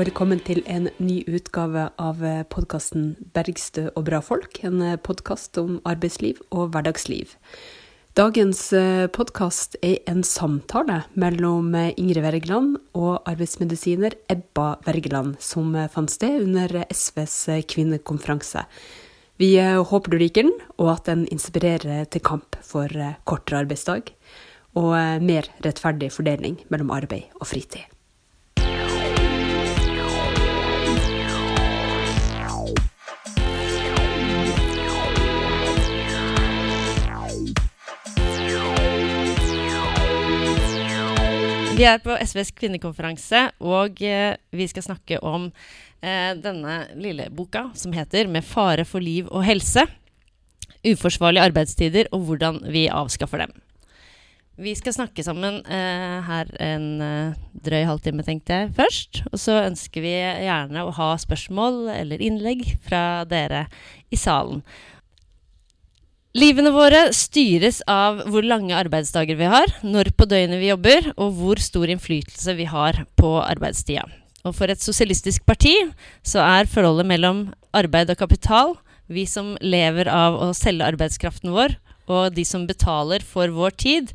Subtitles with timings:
[0.00, 6.40] velkommen til en ny utgave av podkasten 'Bergstø og bra folk', en podkast om arbeidsliv
[6.48, 7.34] og hverdagsliv.
[8.16, 8.62] Dagens
[9.12, 16.84] podkast er en samtale mellom Ingrid Wergeland og arbeidsmedisiner Ebba Wergeland, som fant sted under
[16.88, 17.36] SVs
[17.68, 18.64] kvinnekonferanse.
[19.36, 22.88] Vi håper du liker den, og at den inspirerer til kamp for
[23.28, 24.14] kortere arbeidsdag
[24.80, 27.84] og mer rettferdig fordeling mellom arbeid og fritid.
[41.80, 45.46] Vi er på SVs kvinnekonferanse, og eh, vi skal snakke om
[46.04, 49.86] eh, denne lille boka som heter 'Med fare for liv og helse'.
[50.84, 53.56] Uforsvarlige arbeidstider og hvordan vi avskaffer dem.
[54.60, 59.22] Vi skal snakke sammen eh, her en eh, drøy halvtime, tenkte jeg først.
[59.32, 63.70] Og så ønsker vi gjerne å ha spørsmål eller innlegg fra dere
[64.12, 64.60] i salen.
[66.30, 71.32] Livene våre styres av hvor lange arbeidsdager vi har, når på døgnet vi jobber, og
[71.34, 74.04] hvor stor innflytelse vi har på arbeidstida.
[74.46, 75.74] Og for et sosialistisk parti
[76.22, 77.42] så er forholdet mellom
[77.74, 78.76] arbeid og kapital,
[79.10, 81.74] vi som lever av å selge arbeidskraften vår,
[82.06, 84.14] og de som betaler for vår tid,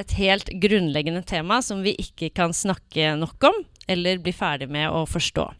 [0.00, 4.88] et helt grunnleggende tema som vi ikke kan snakke nok om, eller bli ferdig med
[4.88, 5.50] å forstå.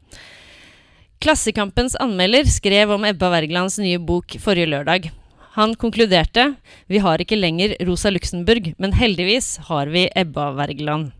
[1.20, 5.12] Klassekampens anmelder skrev om Ebba Wergelands nye bok forrige lørdag.
[5.61, 6.55] Han konkluderte
[6.89, 11.11] vi har ikke lenger Rosa Luxemburg, men heldigvis har vi Ebba Wergeland.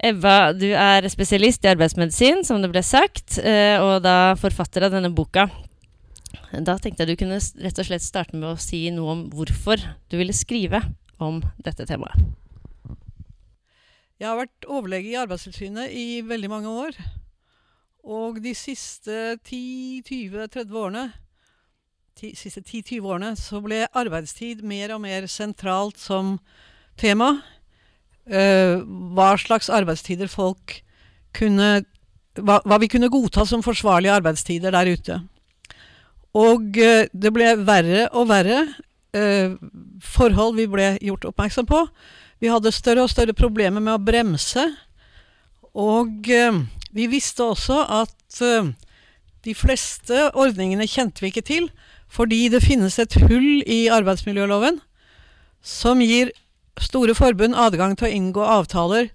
[0.00, 4.96] Ebba, du er spesialist i arbeidsmedisin, som det ble sagt, eh, og da forfatter av
[4.96, 5.44] denne boka.
[6.54, 9.82] Da tenkte jeg du kunne rett og slett starte med å si noe om hvorfor
[10.08, 10.80] du ville skrive
[11.20, 12.16] om dette temaet.
[14.18, 17.00] Jeg har vært overlege i Arbeidstilsynet i veldig mange år.
[18.08, 21.08] Og de siste 10-20-30 årene
[22.18, 26.36] siste 10-20 årene så ble arbeidstid mer og mer sentralt som
[26.98, 27.38] tema.
[28.28, 28.84] Uh,
[29.16, 30.80] hva slags arbeidstider folk
[31.36, 31.78] kunne
[32.38, 35.20] hva, hva, vi kunne godta som forsvarlige arbeidstider der ute.
[36.36, 38.60] Og uh, det ble verre og verre
[39.16, 39.56] uh,
[40.04, 41.84] forhold vi ble gjort oppmerksom på.
[42.38, 44.68] Vi hadde større og større problemer med å bremse.
[45.78, 46.28] Og
[46.94, 48.38] vi visste også at
[49.44, 51.68] de fleste ordningene kjente vi ikke til.
[52.08, 54.80] Fordi det finnes et hull i arbeidsmiljøloven
[55.62, 56.32] som gir
[56.80, 59.10] store forbund adgang til å inngå avtaler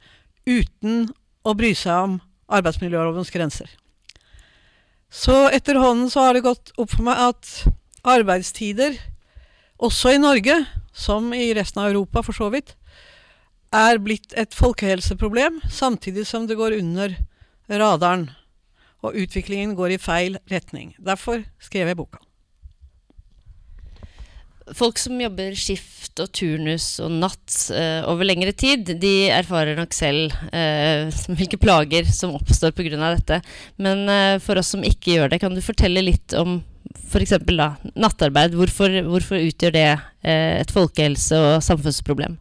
[0.45, 1.07] uten
[1.43, 2.19] å bry seg om
[2.53, 3.69] arbeidsmiljølovens grenser.
[5.13, 7.51] Så etterhånden så har det gått opp for meg at
[8.03, 8.95] arbeidstider,
[9.77, 10.55] også i Norge,
[10.93, 12.75] som i resten av Europa for så vidt,
[13.73, 17.15] er blitt et folkehelseproblem, samtidig som det går under
[17.69, 18.29] radaren.
[19.03, 20.93] Og utviklingen går i feil retning.
[21.01, 22.22] Derfor skrev jeg boka.
[24.72, 29.96] Folk som jobber skift og turnus og natt eh, over lengre tid, de erfarer nok
[29.96, 32.96] selv eh, hvilke plager som oppstår pga.
[33.01, 33.41] dette.
[33.75, 36.62] Men eh, for oss som ikke gjør det, kan du fortelle litt om
[37.09, 37.35] f.eks.
[37.96, 38.56] nattarbeid?
[38.56, 39.90] Hvorfor, hvorfor, utgjør det
[40.24, 42.38] et folkehelse- og samfunnsproblem?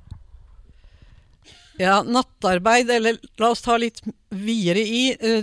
[1.80, 4.00] Ja, nattarbeid, eller la oss ta litt
[4.30, 5.42] videre i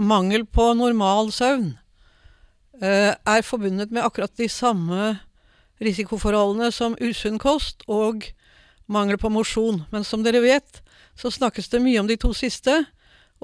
[0.00, 1.74] mangel på normal søvn,
[2.80, 5.12] er forbundet med akkurat de samme
[5.84, 8.26] risikoforholdene som usunn kost og
[8.90, 9.82] mangel på mosjon.
[9.92, 10.82] Men som dere vet,
[11.16, 12.84] så snakkes det mye om de to siste,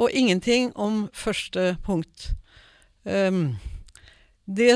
[0.01, 2.31] og ingenting om første punkt.
[3.05, 3.59] Um,
[4.47, 4.73] det,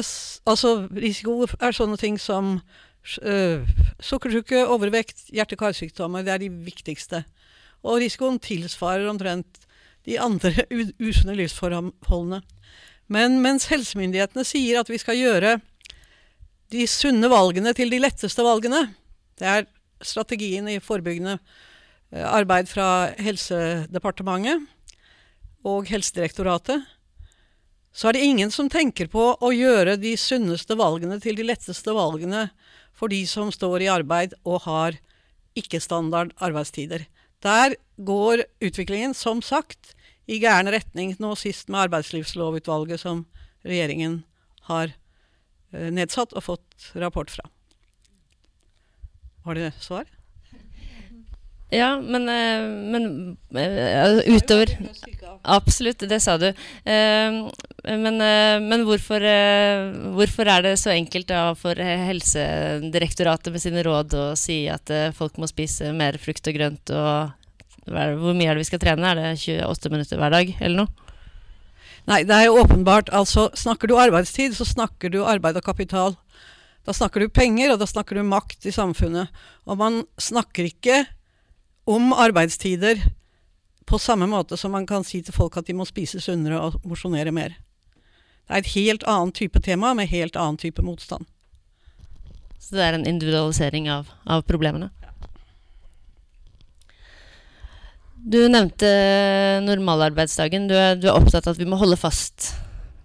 [0.47, 6.25] altså, risiko er sånne ting som uh, sukkersyke, overvekt, hjerte-karsykdommer.
[6.25, 7.25] Det er de viktigste.
[7.85, 9.65] Og risikoen tilsvarer omtrent
[10.05, 10.67] de andre
[11.01, 12.43] usunne livsforholdene.
[13.09, 15.59] Men mens helsemyndighetene sier at vi skal gjøre
[16.73, 18.87] de sunne valgene til de letteste valgene.
[19.39, 19.67] Det er
[20.05, 24.65] strategien i forebyggende eh, arbeid fra Helsedepartementet
[25.65, 26.85] og Helsedirektoratet.
[27.95, 31.95] Så er det ingen som tenker på å gjøre de sunneste valgene til de letteste
[31.95, 32.49] valgene
[32.95, 34.99] for de som står i arbeid og har
[35.59, 37.07] ikke-standard arbeidstider.
[37.45, 39.95] Der går utviklingen, som sagt,
[40.27, 43.27] i gæren retning, nå sist med arbeidslivslovutvalget som
[43.63, 44.23] regjeringen
[44.71, 44.95] har
[45.95, 47.49] nedsatt og fått rapport fra.
[49.45, 50.07] Har du svar?
[51.75, 53.07] Ja, men, eh, men
[53.57, 54.71] uh, utover
[55.43, 56.47] Absolutt, det sa du.
[56.85, 58.17] Men,
[58.65, 59.21] men hvorfor,
[60.17, 65.37] hvorfor, er det så enkelt da for Helsedirektoratet med sine råd å si at folk
[65.37, 69.11] må spise mer frukt og grønt og Hvor mye er det vi skal trene?
[69.11, 71.04] Er det 28 minutter hver dag, eller noe?
[72.11, 73.09] Nei, det er jo åpenbart.
[73.17, 76.17] Altså, snakker du arbeidstid, så snakker du arbeid og kapital.
[76.85, 79.33] Da snakker du penger, og da snakker du makt i samfunnet.
[79.65, 81.05] Og man snakker ikke
[81.89, 83.01] om arbeidstider
[83.85, 86.81] på samme måte som man kan si til folk at de må spise sunnere og
[86.89, 87.57] mosjonere mer.
[88.45, 91.25] Det er et helt annet type tema med helt annen type motstand.
[92.61, 94.91] Så det er en individualisering av, av problemene?
[98.25, 98.89] Du nevnte
[99.67, 100.69] normalarbeidsdagen.
[100.71, 102.55] Du er, du er opptatt av at vi må holde fast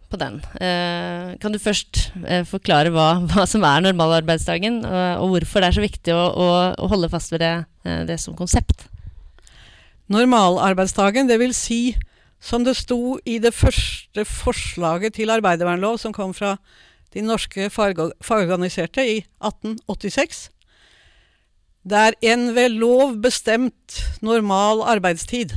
[0.09, 0.39] på den.
[0.63, 5.69] Eh, kan du først eh, forklare hva, hva, som er normalarbeidsdagen, og, og, hvorfor det
[5.69, 8.87] er så viktig å, å, å holde fast ved det, eh, det, som konsept?
[10.09, 11.97] Normalarbeidsdagen, det vil si,
[12.39, 16.55] som det sto i det første forslaget til arbeidervernlov som kom fra
[17.13, 20.47] de norske fagorganiserte i 1886.
[21.83, 25.55] Det er en ved lov bestemt normal arbeidstid.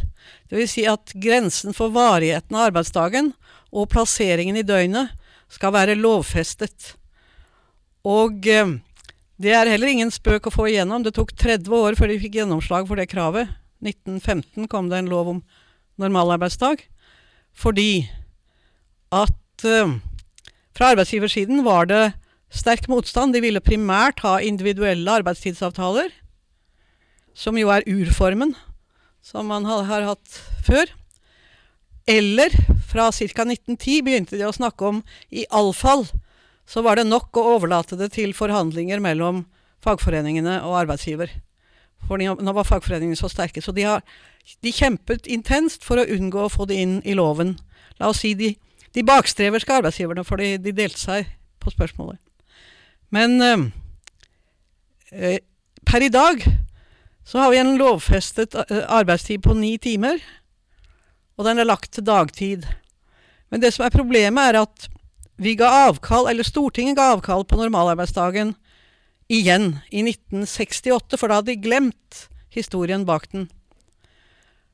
[0.50, 0.74] Dvs.
[0.76, 3.32] Si at grensen for varigheten av arbeidsdagen
[3.72, 5.12] og plasseringen i døgnet
[5.52, 6.94] skal være lovfestet.
[8.06, 8.76] Og eh,
[9.42, 11.02] det er heller ingen spøk å få igjennom.
[11.02, 13.50] Det tok 30 år før de fikk gjennomslag for det kravet.
[13.82, 15.42] 1915 kom det en lov om
[16.00, 16.84] normalarbeidsdag.
[17.52, 18.06] Fordi
[19.12, 19.96] at eh,
[20.72, 22.04] fra arbeidsgiversiden var det
[22.52, 23.34] sterk motstand.
[23.34, 26.12] De ville primært ha individuelle arbeidstidsavtaler,
[27.34, 28.54] som jo er urformen
[29.22, 30.90] som man har, hatt før.
[32.10, 32.50] Eller
[32.90, 33.46] fra ca.
[33.46, 35.00] 1910 begynte de å snakke om
[35.30, 36.08] iallfall
[36.68, 39.44] så var det nok å overlate det til forhandlinger mellom
[39.82, 41.30] fagforeningene og arbeidsgiver.
[42.06, 43.62] For nå var fagforeningene så sterke.
[43.62, 44.02] Så de, har,
[44.62, 47.56] de kjempet intenst for å unngå å få det inn i loven.
[48.00, 48.54] La oss si de,
[48.94, 51.30] de bakstreverske arbeidsgiverne, for de, de, delte seg
[51.62, 52.18] på spørsmålet.
[53.12, 53.58] Men øh,
[55.12, 55.38] øh,
[55.86, 56.44] per i dag
[57.24, 60.18] så har vi en lovfestet øh, arbeidstid på ni timer
[61.42, 62.66] og den er lagt til dagtid.
[63.50, 64.88] Men det som er problemet, er at
[65.42, 68.54] vi ga avkall, eller Stortinget ga avkall på normalarbeidsdagen
[69.32, 73.48] igjen i 1968, for da hadde de glemt historien bak den.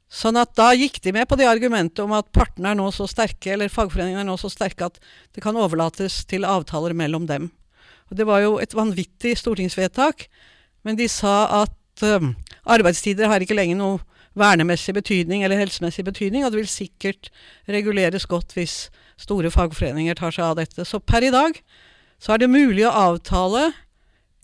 [0.08, 3.06] Sånn at da gikk de med på det argumentet om at partene er nå så
[3.10, 5.00] sterke, eller fagforeningene er nå så sterke at
[5.36, 7.50] det kan overlates til avtaler mellom dem.
[8.10, 10.28] Og Det var jo et vanvittig stortingsvedtak,
[10.84, 12.34] men de sa at um,
[12.64, 14.00] arbeidstider har ikke lenger noe
[14.38, 17.30] vernemessig betydning eller helsemessig betydning, og det vil sikkert
[17.68, 18.88] reguleres godt hvis
[19.18, 20.86] store fagforeninger tar seg av dette.
[20.86, 21.58] Så per i dag
[22.22, 23.72] så er det mulig å avtale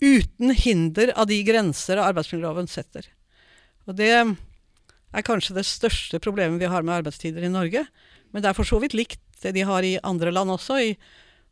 [0.03, 3.07] uten hinder av de grenser arbeidsmiljøloven setter.
[3.87, 7.85] Og det er kanskje det største problemet vi har med arbeidstider i Norge.
[8.33, 10.79] Men det er for så vidt likt det de har i andre land også.
[10.81, 10.95] I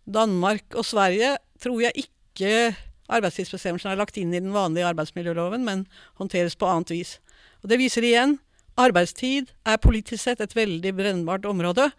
[0.03, 2.73] Danmark og Sverige tror jeg ikke
[3.13, 5.85] arbeidstidsbestemmelsen er lagt inn i den vanlige arbeidsmiljøloven, men
[6.19, 7.17] håndteres på annet vis.
[7.63, 8.37] Og Det viser igjen
[8.79, 11.89] arbeidstid er politisk sett et veldig brennbart område.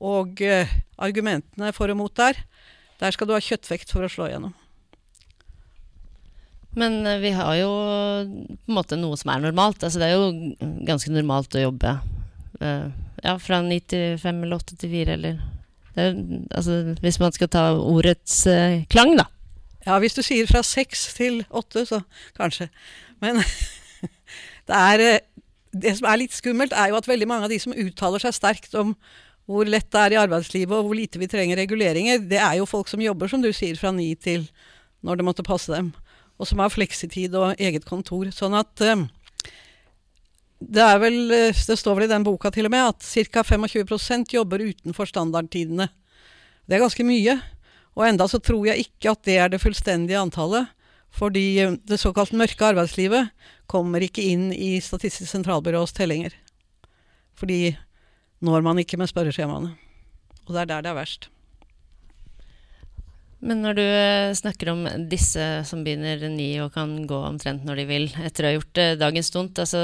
[0.00, 0.70] Og eh,
[1.00, 2.38] argumentene for og mot der,
[3.00, 4.54] der skal du ha kjøttvekt for å slå igjennom.
[6.76, 9.82] Men eh, vi har jo på en måte noe som er normalt.
[9.82, 11.98] Altså, det er jo ganske normalt å jobbe
[12.60, 12.88] eh,
[13.24, 15.40] ja, fra ni til fem eller åtte til fire, eller
[15.96, 19.26] altså, Hvis man skal ta ordets eh, klang, da.
[19.86, 22.02] Ja, hvis du sier fra seks til åtte, så
[22.38, 22.68] kanskje.
[23.22, 23.42] Men
[24.66, 27.58] Det, er, eh, det som er litt skummelt, er jo at veldig mange av de
[27.62, 28.96] som uttaler seg sterkt om
[29.46, 32.66] hvor lett det er i arbeidslivet og hvor lite vi trenger reguleringer, det er jo
[32.66, 34.48] folk som jobber, som du sier, fra ni til
[35.06, 35.92] når det måtte passe dem.
[36.36, 38.26] Og som har fleksitid og eget kontor.
[38.34, 39.06] Sånn at um,
[40.58, 43.42] det vel eh, Det står vel i den boka til og med at ca.
[43.44, 45.88] 25% jobber utenfor standardtidene.
[46.66, 47.36] Det er ganske mye.
[47.96, 50.72] Og enda så tror jeg ikke at det er det fullstendige antallet.
[51.16, 53.30] Fordi det såkalt mørke arbeidslivet
[53.70, 56.34] kommer ikke inn i Statistisk sentralbyrås tellinger.
[57.36, 57.76] Fordi
[58.44, 59.72] når man ikke med spørreskjemaene.
[60.46, 61.30] Og det er der det er verst.
[63.44, 67.82] Men når du eh, snakker om disse som begynner ni og kan gå omtrent når
[67.82, 69.80] de vil, etter å ha gjort eh, dagens stunt, altså,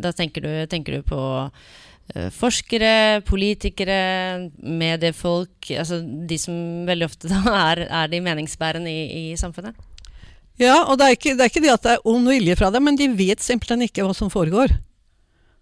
[0.00, 3.98] da tenker du, tenker du på uh, forskere, politikere,
[4.64, 6.56] mediefolk, altså de som
[6.88, 7.28] veldig ofte
[7.68, 9.76] er, er de meningsbærende i, i samfunnet?
[10.60, 12.70] Ja, og det er, ikke, det er ikke det at det er ond vilje fra
[12.72, 14.72] dem, men de vet simpelthen ikke hva som foregår.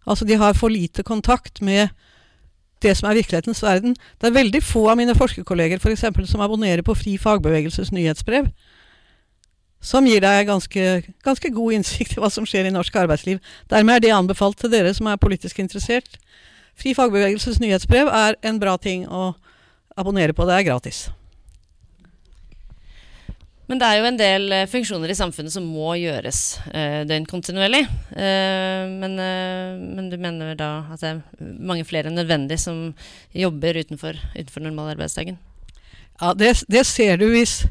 [0.06, 1.90] Altså, de har for lite kontakt med
[2.82, 3.96] det som er virkelighetens verden.
[4.20, 8.50] Det er veldig få av mine forskerkolleger for eksempel, som abonnerer på Fri fagbevegelses nyhetsbrev.
[9.82, 10.88] Som gir deg ganske,
[11.26, 13.40] ganske god innsikt i hva som skjer i norsk arbeidsliv.
[13.70, 16.20] Dermed er det anbefalt til dere som er politisk interessert.
[16.78, 19.32] Fri fagbevegelses nyhetsbrev er en bra ting å
[19.96, 20.46] abonnere på.
[20.46, 21.08] Det er gratis.
[23.72, 26.38] Men det er jo en del eh, funksjoner i samfunnet som må gjøres
[26.76, 27.86] eh, døgnkontinuerlig.
[28.12, 31.22] Eh, men, eh, men, du mener da at det er
[31.56, 32.90] mange flere enn nødvendig som
[33.32, 35.40] jobber utenfor, utenfor normalarbeidsdagen?
[36.20, 37.62] Ja, det, det, ser du hvis,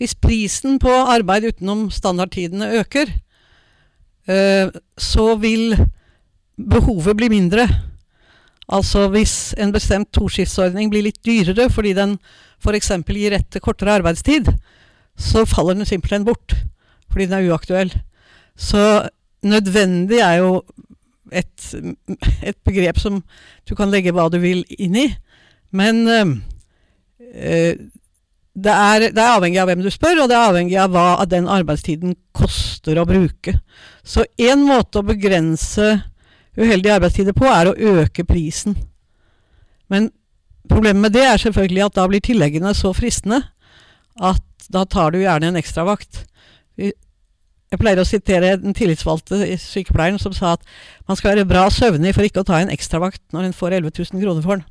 [0.00, 3.12] hvis, prisen på arbeid utenom standardtidene øker.
[4.32, 5.76] Eh, så vil
[6.56, 7.68] behovet bli mindre.
[8.64, 12.16] Altså hvis en bestemt toskiftsordning blir litt dyrere fordi den
[12.64, 12.94] f.eks.
[13.12, 14.54] gir rett til kortere arbeidstid,
[15.20, 16.56] så faller den simpelthen bort.
[17.10, 17.92] Fordi den er uaktuell.
[18.56, 19.08] Så
[19.42, 20.62] nødvendig er jo
[21.32, 21.74] et,
[22.42, 23.22] et, begrep som
[23.68, 25.06] du kan legge hva du vil inn i.
[25.70, 26.36] Men øh,
[28.54, 31.08] det, er, det, er, avhengig av hvem du spør, og det er avhengig av hva
[31.22, 33.58] av den arbeidstiden koster å bruke.
[34.02, 35.92] Så én måte å begrense
[36.58, 38.74] uheldige arbeidstider på, er å øke prisen.
[39.90, 40.10] Men
[40.70, 43.42] problemet med det er selvfølgelig at da blir tilleggene så fristende
[44.18, 46.24] at da tar du gjerne en ekstravakt.
[47.70, 50.64] Jeg pleier å sitere den tillitsvalgte i sykepleien som sa at
[51.06, 53.92] man skal være bra søvnig for ikke å ta en ekstravakt når en får 11
[53.94, 54.66] 000 kroner for den.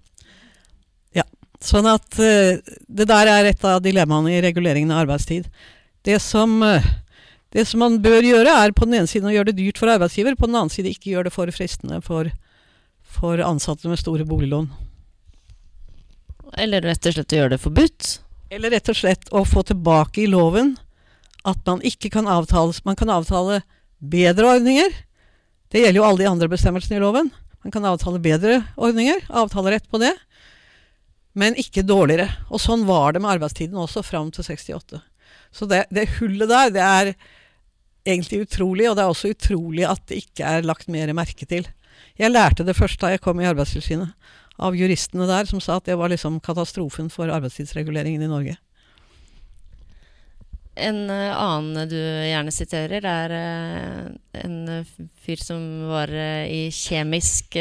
[1.22, 1.26] Ja,
[1.64, 5.48] Sånn at uh, det der er et av dilemmaene i reguleringen av arbeidstid.
[6.08, 6.84] Det som, uh,
[7.56, 9.92] det som man bør gjøre, er på den ene siden å gjøre det dyrt for
[9.92, 12.32] arbeidsgiver, på den annen side ikke gjøre det for fristende for,
[13.04, 14.72] for ansatte med store boliglån.
[16.60, 18.18] Eller rett og slett å gjøre det forbudt?
[18.50, 20.74] Eller rett og slett å få tilbake i loven
[21.48, 23.62] at man ikke kan avtale Man kan avtale
[24.00, 24.90] bedre ordninger.
[25.70, 27.30] Det gjelder jo alle de andre bestemmelsene i loven.
[27.64, 30.14] Man kan avtale bedre ordninger, avtale rett på det,
[31.38, 32.30] men ikke dårligere.
[32.50, 35.02] Og sånn var det med arbeidstiden også fram til 68.
[35.52, 37.12] Så det, det hullet der, det er
[38.08, 41.68] egentlig utrolig, og det er også utrolig at det ikke er lagt mer merke til.
[42.20, 44.16] Jeg lærte det først da jeg kom i Arbeidstilsynet
[44.60, 48.58] av juristene der som sa at det var liksom katastrofen for arbeidstidsreguleringen i Norge.
[50.80, 54.86] En uh, annen du gjerne siterer, er uh, en
[55.20, 57.58] fyr som var uh, i kjemisk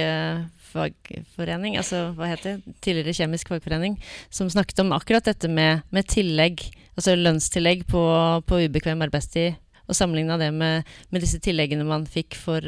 [0.69, 3.97] fagforening, altså hva heter det, tidligere kjemisk fagforening,
[4.31, 6.61] som snakket om akkurat dette med, med tillegg,
[6.95, 8.03] altså lønnstillegg på,
[8.47, 9.57] på ubekvem arbeidstid,
[9.89, 12.65] og sammenligna det med, med, disse tilleggene man fikk for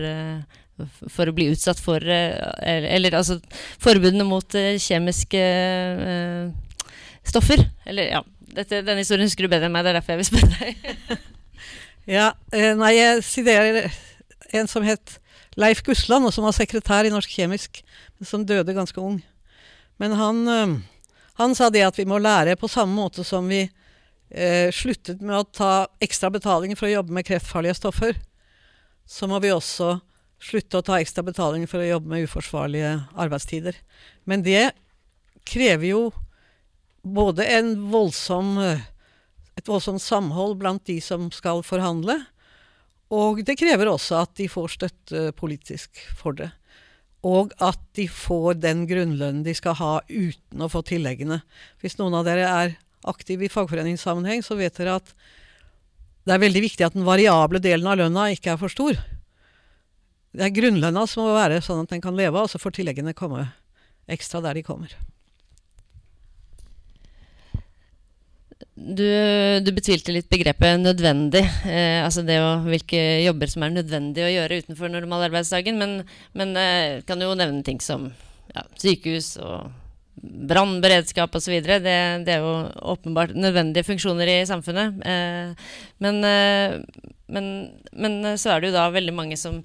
[1.13, 3.35] for å bli utsatt for eller, Eller altså
[3.83, 5.41] forbudene mot eh, kjemiske
[6.01, 6.87] uh,
[7.27, 7.67] stoffer.
[7.85, 8.23] Eller ja.
[8.51, 11.27] Dette, denne historien husker du bedre enn meg, det er derfor jeg vil spørre deg.
[12.17, 12.31] ja,
[12.81, 13.77] nei, jeg siderer
[14.59, 15.21] en som het
[15.61, 17.79] Leif Gusland, og som var sekretær i Norsk Kjemisk,
[18.27, 19.21] som døde ganske ung.
[20.03, 20.41] Men han,
[21.39, 23.63] han sa det at vi må lære på samme måte som vi
[24.31, 25.73] eh, sluttet med å ta
[26.03, 28.19] ekstra betaling for å jobbe med kreftfarlige stoffer,
[29.07, 29.99] så må vi også
[30.41, 33.77] slutte å ta ekstra betaling for å jobbe med uforsvarlige arbeidstider.
[34.25, 34.71] Men det
[35.49, 36.03] krever jo
[37.03, 37.47] både
[37.91, 42.21] voldsom, et voldsomt samhold blant de som skal forhandle,
[43.11, 46.53] og det krever også at de får støtte politisk for det.
[47.27, 51.41] Og at de får den grunnlønnen de skal ha uten å få tilleggene.
[51.83, 52.77] Hvis noen av dere er
[53.09, 55.15] aktive i fagforeningssammenheng, så vet dere at
[56.29, 58.99] det er veldig viktig at den variable delen av lønna ikke er for stor.
[60.31, 63.17] Det er grunnlønna som må være sånn at den kan leve, og så får tilleggene
[63.17, 63.49] komme
[64.11, 64.93] ekstra der de kommer.
[68.81, 69.05] Du,
[69.61, 74.31] du betvilte litt begrepet 'nødvendig', eh, altså det å, hvilke jobber som er nødvendig å
[74.31, 75.77] gjøre utenfor normalarbeidsdagen.
[75.77, 75.93] Men,
[76.33, 78.09] men eh, kan jo nevne ting som
[78.55, 79.69] ja, sykehus og
[80.21, 81.57] brannberedskap osv.
[81.65, 81.81] Det,
[82.27, 82.53] det er jo
[82.95, 85.01] åpenbart nødvendige funksjoner i samfunnet.
[85.07, 85.73] Eh,
[86.05, 86.79] men, eh,
[87.33, 87.51] men,
[87.93, 89.63] men så er det jo da veldig mange som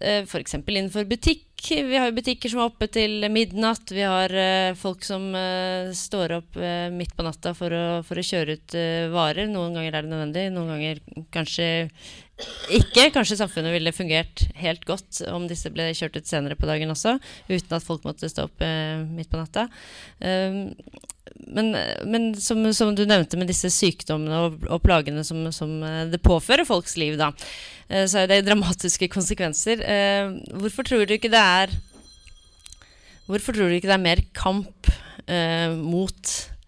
[0.00, 0.54] Eh, F.eks.
[0.54, 1.46] innenfor butikk.
[1.68, 3.90] Vi har jo butikker som er oppe til midnatt.
[3.92, 6.56] Vi har uh, folk som uh, står opp
[6.94, 8.76] midt på natta for å, for å kjøre ut
[9.12, 9.50] varer.
[9.50, 11.02] Noen ganger er det nødvendig, noen ganger
[11.34, 11.68] kanskje
[12.76, 13.10] ikke.
[13.14, 17.18] Kanskje samfunnet ville fungert helt godt om disse ble kjørt ut senere på dagen også,
[17.50, 18.66] uten at folk måtte stå opp
[19.10, 19.68] midt på natta.
[20.20, 20.70] Um,
[21.50, 21.72] men,
[22.06, 25.72] men som, som, du nevnte med disse sykdommene og, og plagene som, som,
[26.10, 27.30] det påfører folks liv, da,
[27.88, 29.84] eh, så er det dramatiske konsekvenser.
[29.84, 31.78] Uh, hvorfor tror du ikke det er
[33.30, 36.59] Hvorfor tror du ikke det er mer kamp uh, mot eh,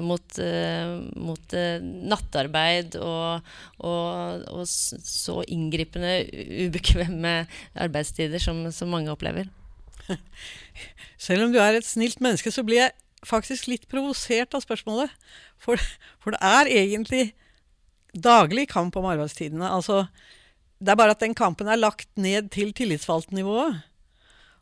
[0.00, 3.50] mot, eh, mot eh, nattarbeid og,
[3.84, 6.24] og, og, så inngripende,
[6.66, 7.34] ubekvemme
[7.76, 9.50] arbeidstider som, som mange opplever?
[11.20, 12.96] Selv om du er et snilt menneske, så blir jeg
[13.28, 15.12] faktisk litt provosert av spørsmålet.
[15.60, 15.80] For,
[16.22, 17.24] for, det er egentlig
[18.16, 19.68] daglig kamp om arbeidstidene.
[19.68, 20.06] Altså,
[20.80, 23.82] det er bare at den kampen er lagt ned til tillitsvalgtnivået.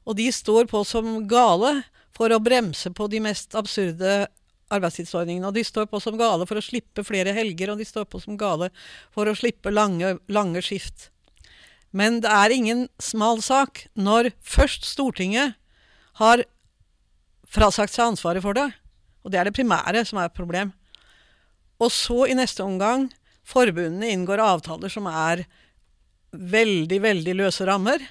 [0.08, 1.84] Og de står på som gale
[2.16, 4.26] for å bremse på de mest absurde
[4.75, 5.48] arbeidstidsordningene.
[5.48, 8.20] Og de står på som gale for å slippe flere helger, og de står på
[8.22, 8.70] som gale
[9.14, 11.10] for å slippe lange, lange skift.
[11.90, 15.56] Men det er ingen smal sak når først Stortinget
[16.20, 16.44] har
[17.48, 18.66] frasagt seg ansvaret for det,
[19.25, 20.75] og det er det primære som er et problem,
[21.78, 23.06] og så i neste omgang
[23.48, 25.46] forbundene inngår avtaler som er
[26.32, 28.02] veldig, veldig løse rammer,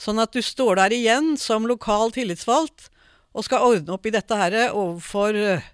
[0.00, 2.90] sånn at du står der igjen som lokal tillitsvalgt
[3.30, 5.66] og skal ordne opp i dette her overfor eh,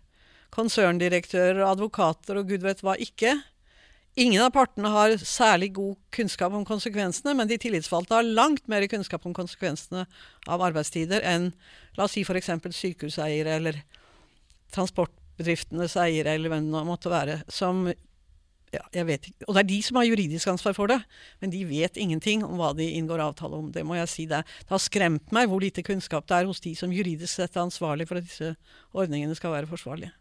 [0.55, 3.35] konserndirektører og advokater og gud vet hva ikke.
[4.17, 8.87] Ingen av partene har særlig god kunnskap om konsekvensene, men de tillitsvalgte har langt mer
[8.89, 10.07] kunnskap om konsekvensene
[10.49, 11.51] av arbeidstider enn
[11.99, 12.49] la oss si f.eks.
[12.79, 13.83] sykehuseiere eller
[14.73, 17.85] transportbedriftenes eiere eller hvem det måtte være, som
[18.75, 19.47] ja, jeg vet ikke.
[19.47, 20.99] Og det er de som har juridisk ansvar for det,
[21.43, 23.71] men de vet ingenting om hva de inngår avtale om.
[23.73, 24.27] Det må jeg si.
[24.31, 27.57] Det, det har skremt meg hvor lite kunnskap det er hos de som juridisk sett
[27.57, 28.55] er ansvarlig for at disse
[28.97, 30.13] ordningene skal være forsvarlige.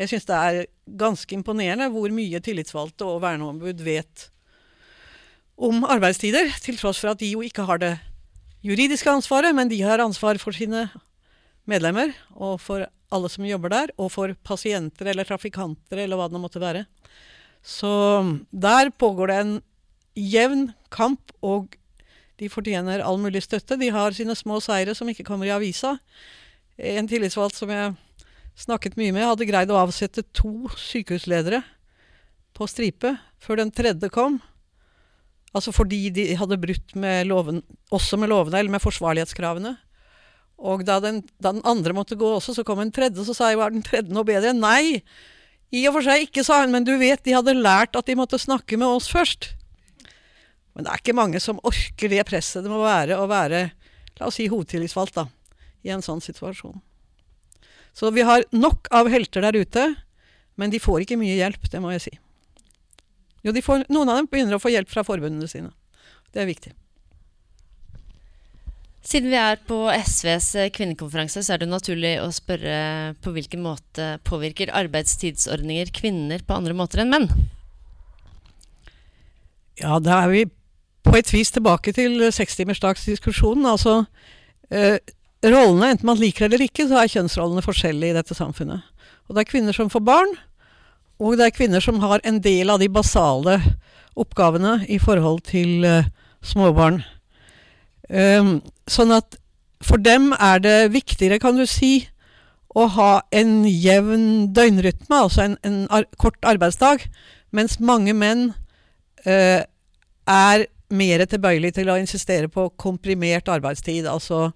[0.00, 0.68] Jeg syns det er
[1.00, 4.28] ganske imponerende hvor mye tillitsvalgte og verneombud vet
[5.60, 7.92] om arbeidstider, til tross for at de jo ikke har det
[8.64, 10.86] juridiske ansvaret, men de har ansvar for sine
[11.68, 16.40] medlemmer og for alle som jobber der, og for pasienter eller trafikanter eller hva det
[16.40, 16.86] måtte være.
[17.62, 17.90] Så
[18.50, 19.54] der pågår det en
[20.16, 21.76] jevn kamp, og
[22.40, 23.76] de fortjener all mulig støtte.
[23.80, 25.98] De har sine små seire som ikke kommer i avisa.
[26.80, 27.92] En tillitsvalgt som jeg
[28.60, 31.62] snakket mye med, hadde greid å avsette to sykehusledere
[32.56, 34.40] på stripe før den tredje kom.
[35.56, 37.60] Altså fordi de hadde brutt med loven,
[37.92, 39.74] også med lovene, eller med forsvarlighetskravene.
[40.60, 43.50] Og da den, da den andre måtte gå også, så kom en tredje, så sa
[43.50, 44.52] jeg var den tredje noe bedre?
[44.56, 45.00] Nei!
[45.70, 48.16] I og for seg ikke, sa hun, men du vet, de hadde lært at de
[48.18, 49.52] måtte snakke med oss først.
[50.74, 53.68] Men det er ikke mange som orker det presset det må være å være,
[54.18, 55.26] la oss si, hovedtillitsvalgt, da,
[55.86, 56.80] i en sånn situasjon.
[57.94, 59.86] Så vi har nok av helter der ute,
[60.58, 62.14] men de får ikke mye hjelp, det må jeg si.
[63.46, 65.72] Jo, får, noen av dem begynner å få hjelp fra forbundene sine.
[66.34, 66.74] Det er viktig.
[69.00, 73.62] Siden vi er på SVs eh, kvinnekonferanse, så er det naturlig å spørre på hvilken
[73.64, 77.30] måte påvirker arbeidstidsordninger kvinner på andre måter enn menn?
[79.80, 80.42] Ja, da er vi
[81.06, 83.64] på et vis tilbake til sekstimersdagsdiskusjonen.
[83.70, 84.04] Altså,
[84.70, 85.00] eh,
[85.48, 88.84] rollene, enten man liker eller ikke, så er kjønnsrollene forskjellige i dette samfunnet.
[89.28, 90.36] Og det er kvinner som får barn,
[91.20, 93.56] og det er kvinner som har en del av de basale
[94.18, 96.12] oppgavene i forhold til eh,
[96.44, 97.00] småbarn.
[98.10, 98.58] Um,
[98.90, 99.38] sånn at
[99.80, 102.08] for dem er det viktigere, kan du si,
[102.76, 107.06] å ha en jevn døgnrytme, altså en, en ar kort arbeidsdag,
[107.56, 108.52] mens mange menn
[109.26, 109.64] eh,
[110.30, 114.06] er mer tilbøyelig til å insistere på komprimert arbeidstid.
[114.10, 114.50] Altså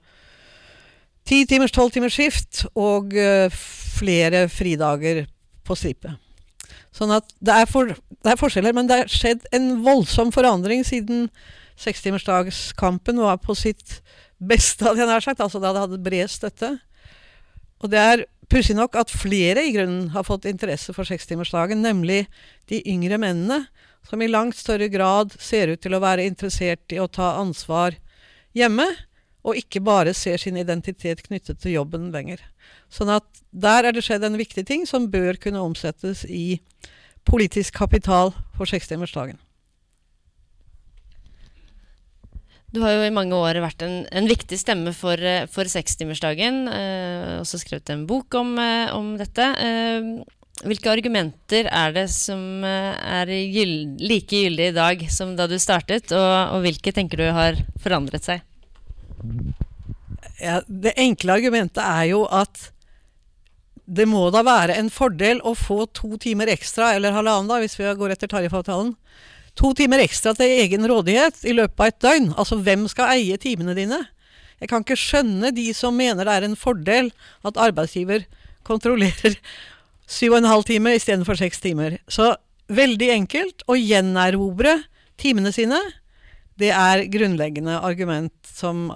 [1.27, 3.47] ti timers, tolv timers skift og uh,
[3.95, 5.25] flere fridager
[5.65, 6.13] på stripe.
[6.95, 10.85] Sånn at det er, for, det er forskjeller, men det har skjedd en voldsom forandring
[10.87, 11.29] siden
[11.81, 14.01] sekstimersdagskampen var på sitt
[14.39, 15.43] beste, hadde jeg nær sagt.
[15.43, 16.77] Altså da det hadde bred støtte.
[17.83, 22.25] Og det er pussig nok at flere i grunnen har fått interesse for sekstimersdagen, nemlig
[22.71, 23.65] de yngre mennene,
[24.05, 27.97] som i langt større grad ser ut til å være interessert i å ta ansvar
[28.57, 28.87] hjemme,
[29.45, 32.41] og ikke bare ser sin identitet knyttet til jobben lenger.
[32.93, 36.61] Sånn at der er det skjedd en viktig ting som bør kunne omsettes i
[37.29, 39.37] politisk kapital for sekstimersdagen.
[42.75, 46.65] Du har jo i mange år vært en, en viktig stemme for, eh, for sekstimersdagen.
[46.67, 49.47] Eh, også skrevet en bok om, eh, om dette.
[49.63, 50.09] Eh,
[50.63, 55.57] hvilke argumenter er det som eh, er gyld, like gyldige i dag som da du
[55.63, 58.43] startet, og, og, hvilke tenker du har forandret seg?
[60.43, 62.71] Ja, det enkle argumentet er jo at
[63.85, 67.77] det må da være en fordel å få to timer ekstra, eller halvannen da, hvis
[67.79, 68.95] vi går etter tariffavtalen,
[69.61, 72.33] To timer ekstra til egen rådighet i løpet av et døgn.
[72.35, 74.01] Altså, hvem skal eie timene dine?
[74.63, 77.11] Jeg kan ikke skjønne de som mener det er en fordel
[77.47, 78.27] at arbeidsgiver
[78.67, 79.37] kontrollerer
[80.17, 81.99] syv og en halv time istedenfor seks timer.
[82.09, 82.33] Så
[82.73, 84.79] veldig enkelt å gjenerobre
[85.21, 85.79] timene sine,
[86.59, 88.89] det er grunnleggende argument som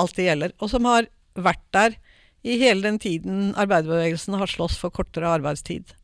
[0.00, 1.96] alltid gjelder, og som har vært der
[2.44, 5.94] i hele den tiden arbeiderbevegelsen har slåss for kortere arbeidstid.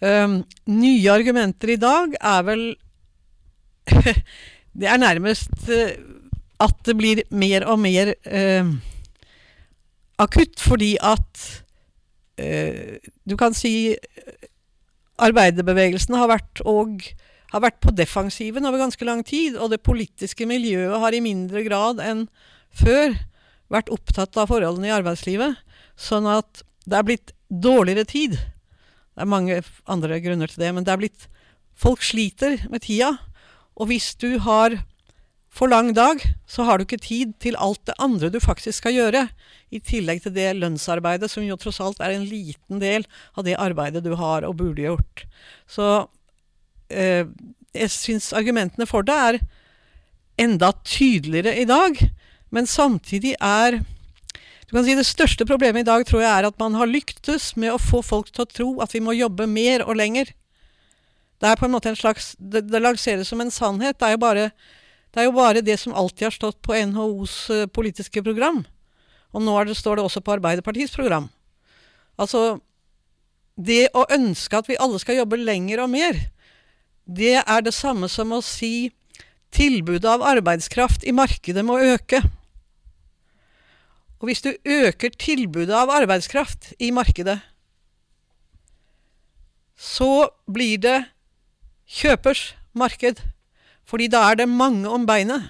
[0.00, 2.62] Um, nye argumenter i dag er vel
[4.80, 5.92] Det er nærmest uh,
[6.60, 8.70] at det blir mer og mer uh,
[10.20, 11.42] akutt, fordi at
[12.40, 12.96] uh,
[13.28, 13.94] Du kan si
[15.20, 17.04] arbeiderbevegelsen har vært, og,
[17.52, 21.60] har vært på defensiven over ganske lang tid, og det politiske miljøet har i mindre
[21.66, 22.24] grad enn
[22.72, 23.18] før
[23.70, 25.60] vært opptatt av forholdene i arbeidslivet.
[26.00, 28.38] Sånn at det er blitt dårligere tid.
[29.20, 31.26] Det er mange andre grunner til det, men det er blitt
[31.76, 33.14] Folk sliter med tida.
[33.76, 34.78] Og hvis du har
[35.52, 38.96] for lang dag, så har du ikke tid til alt det andre du faktisk skal
[38.96, 39.22] gjøre.
[39.72, 43.04] I tillegg til det lønnsarbeidet, som jo tross alt er en liten del
[43.36, 45.24] av det arbeidet du har og burde gjort.
[45.68, 45.88] Så
[46.88, 47.28] eh,
[47.76, 49.40] jeg syns argumentene for det er
[50.40, 51.96] enda tydeligere i dag.
[52.52, 53.82] Men samtidig er
[54.70, 57.56] du kan si Det største problemet i dag tror jeg er at man har lyktes
[57.58, 60.30] med å få folk til å tro at vi må jobbe mer og lenger.
[61.42, 63.98] Det er på en måte en slags, det, det lanseres som en sannhet.
[63.98, 64.52] Det er, bare,
[65.10, 68.62] det er, jo bare, det som alltid har stått på NHOs uh, politiske program.
[69.34, 71.26] Og nå det, står det også på Arbeiderpartiets program.
[72.20, 72.60] Altså
[73.56, 76.14] Det å ønske at vi alle skal jobbe lenger og mer,
[77.10, 78.92] det er det samme som å si
[79.50, 82.22] tilbudet av arbeidskraft i markedet må øke.
[84.20, 87.38] Og hvis du øker tilbudet av arbeidskraft i markedet,
[89.80, 90.98] så blir det
[91.88, 93.22] kjøpers marked.
[93.88, 95.48] Fordi da er det mange om beinet.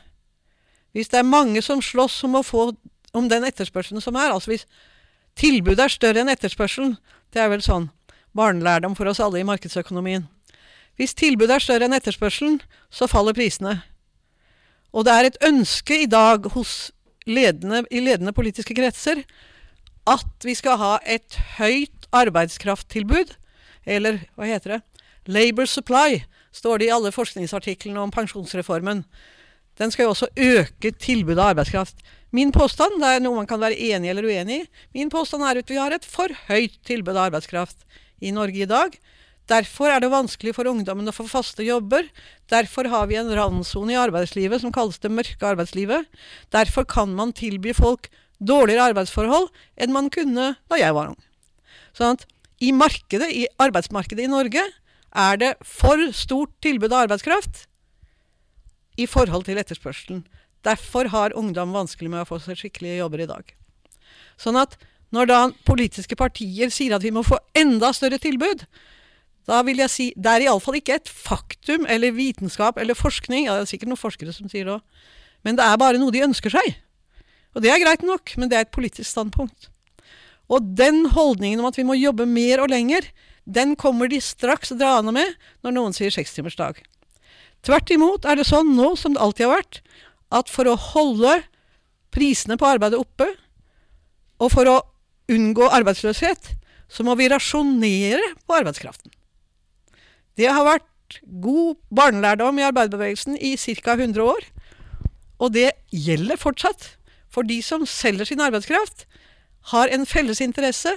[0.92, 2.70] Hvis det er mange som slåss om å få
[3.12, 4.66] om den etterspørselen som er, altså hvis
[5.38, 6.94] tilbudet er større enn etterspørselen,
[7.34, 7.90] det er vel sånn
[8.38, 10.28] barnelærdom for oss alle i markedsøkonomien.
[10.94, 13.80] Hvis tilbudet er større enn etterspørselen, så faller prisene.
[14.94, 16.92] Og det er et ønske i dag hos
[17.30, 19.22] ledende, i ledende politiske kretser
[20.10, 23.34] at vi skal ha et høyt arbeidskrafttilbud,
[23.86, 24.80] eller hva heter det,
[25.30, 29.04] Labor supply, står det i alle forskningsartiklene om pensjonsreformen.
[29.78, 32.00] Den skal jo også øke tilbudet av arbeidskraft.
[32.34, 34.66] Min påstand, det er noe man kan være enig eller uenig i,
[34.96, 37.84] min påstand er at vi har et for høyt tilbud av arbeidskraft
[38.20, 38.96] i Norge i dag.
[39.50, 42.06] Derfor er det vanskelig for ungdommen å få faste jobber.
[42.52, 46.06] Derfor har vi en randsone i arbeidslivet som kalles det mørke arbeidslivet.
[46.54, 48.06] Derfor kan man tilby folk
[48.38, 49.48] dårligere arbeidsforhold
[49.80, 51.18] enn man kunne da jeg var ung.
[51.96, 52.28] Sånn at
[52.62, 54.62] i markedet, i arbeidsmarkedet i Norge
[55.10, 57.64] er det for stort tilbud av arbeidskraft
[59.00, 60.22] i forhold til etterspørselen.
[60.62, 63.54] Derfor har ungdom vanskelig med å få seg skikkelige jobber i dag.
[64.40, 64.76] Sånn at
[65.10, 68.62] når da politiske partier sier at vi må få enda større tilbud,
[69.48, 73.56] da vil jeg si det er iallfall ikke et faktum eller vitenskap eller forskning, ja,
[73.56, 75.08] det er sikkert noen forskere som sier det òg,
[75.46, 76.76] men det er bare noe de ønsker seg.
[77.56, 79.70] Og det er greit nok, men det er et politisk standpunkt.
[80.50, 83.06] Og den holdningen om at vi må jobbe mer og lenger,
[83.46, 86.82] den kommer de straks draende med når noen sier sekstimersdag.
[87.66, 89.80] Tvert imot er det sånn nå, som det alltid har vært,
[90.30, 91.40] at for å holde
[92.14, 93.28] prisene på arbeidet oppe,
[94.40, 94.76] og for å
[95.30, 96.54] unngå arbeidsløshet,
[96.90, 99.12] så må vi rasjonere på arbeidskraften.
[100.40, 103.92] Det har vært god barnelærdom i arbeiderbevegelsen i ca.
[103.98, 104.46] 100 år.
[105.40, 106.96] Og det gjelder fortsatt.
[107.30, 109.04] For de som selger sin arbeidskraft,
[109.74, 110.94] har en felles interesse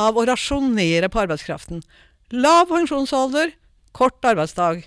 [0.00, 1.84] av å rasjonere på arbeidskraften.
[2.34, 3.54] Lav pensjonsalder,
[3.94, 4.82] kort arbeidsdag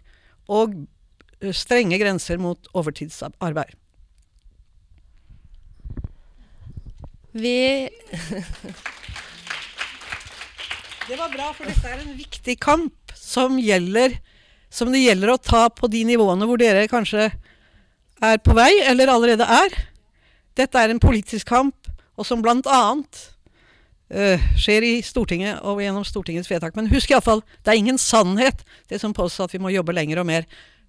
[0.52, 0.76] og
[1.40, 3.72] eh, strenge grenser mot overtidsarbeid.
[7.38, 7.88] Vi
[11.08, 14.16] Det var bra, for dette er en viktig kamp som, gjelder,
[14.72, 17.30] som det gjelder å ta på de nivåene hvor dere kanskje
[18.24, 19.74] er på vei, eller allerede er.
[20.58, 23.20] Dette er en politisk kamp, og som annet
[24.14, 26.76] uh, skjer i Stortinget og gjennom Stortingets vedtak.
[26.78, 30.24] Men husk iallfall, det er ingen sannhet, det som påstår at vi må jobbe lenger
[30.24, 30.48] og mer.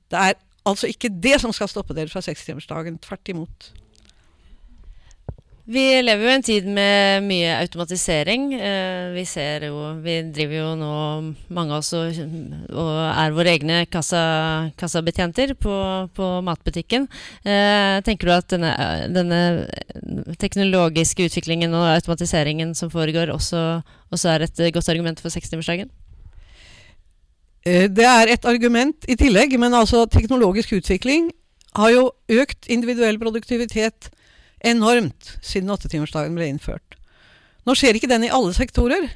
[0.09, 3.01] Det er altså ikke det som skal stoppe dere fra sekstimersdagen.
[3.05, 3.73] Tvert imot.
[5.69, 8.45] Vi lever jo i en tid med mye automatisering.
[8.57, 10.93] Eh, vi ser jo Vi driver jo nå,
[11.53, 12.17] mange av oss, og,
[13.13, 14.23] er våre egne kassa,
[14.81, 15.77] kassabetjenter på,
[16.17, 17.05] på matbutikken.
[17.45, 18.73] Eh, tenker du at denne,
[19.13, 19.43] denne,
[20.41, 25.93] teknologiske utviklingen og automatiseringen som foregår, også, også er et godt argument for sekstimersdagen?
[27.69, 31.29] Eh, det er et argument i tillegg, men altså teknologisk utvikling
[31.77, 34.15] har jo økt individuell produktivitet
[34.61, 36.99] enormt siden åttetimersdagen ble innført.
[37.67, 39.11] Nå skjer ikke den i alle sektorer.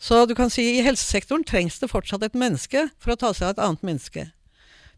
[0.00, 3.50] Så du kan si i helsesektoren trengs det fortsatt et menneske for å ta seg
[3.50, 4.30] av et annet menneske.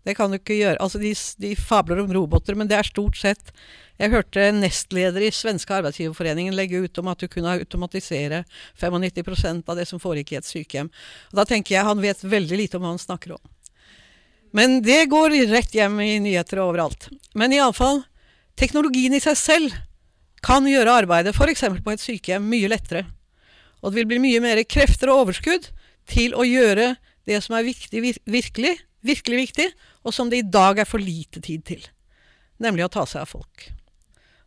[0.03, 0.81] Det kan du ikke gjøre.
[0.83, 3.53] Altså de, de fabler om roboter, men det er stort sett
[4.01, 8.42] Jeg hørte nestleder i Svenske arbeidsgiverforeningen legge ut om at du kunne automatisere
[8.81, 10.88] 95% av det som foregikk i et sykehjem.
[11.31, 13.42] Og da tenker jeg han vet veldig lite om hva han snakker om.
[14.53, 17.07] Men det går rett hjem i nyheter og overalt.
[17.38, 18.03] Men iallfall,
[18.58, 19.76] Teknologien i seg selv
[20.42, 21.64] kan gjøre arbeidet f.eks.
[21.82, 23.06] på et sykehjem mye lettere.
[23.82, 25.70] Og det vil bli mye mer krefter og overskudd
[26.10, 26.94] til å gjøre
[27.28, 28.74] det som er viktig, virkelig,
[29.06, 29.68] virkelig viktig,
[30.02, 31.86] og som det i dag er for lite tid til.
[32.62, 33.70] Nemlig å ta seg av folk.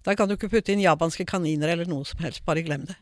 [0.05, 2.43] Der kan du ikke putte inn japanske kaniner eller noe som helst.
[2.45, 2.97] Bare glem det.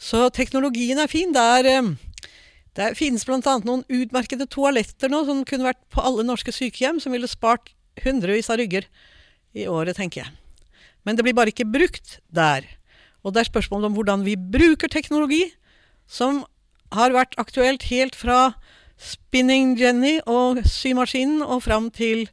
[0.00, 1.34] Så teknologien er fin.
[1.34, 2.30] Det, er, eh,
[2.78, 3.40] det finnes bl.a.
[3.66, 8.50] noen utmerkede toaletter nå som kunne vært på alle norske sykehjem, som ville spart hundrevis
[8.50, 8.88] av rygger
[9.54, 10.32] i året, tenker jeg.
[11.04, 12.66] Men det blir bare ikke brukt der.
[13.24, 15.46] Og det er spørsmålet om hvordan vi bruker teknologi,
[16.06, 16.42] som
[16.94, 18.54] har vært aktuelt helt fra
[19.00, 22.28] Spinning Jenny og symaskinen og fram til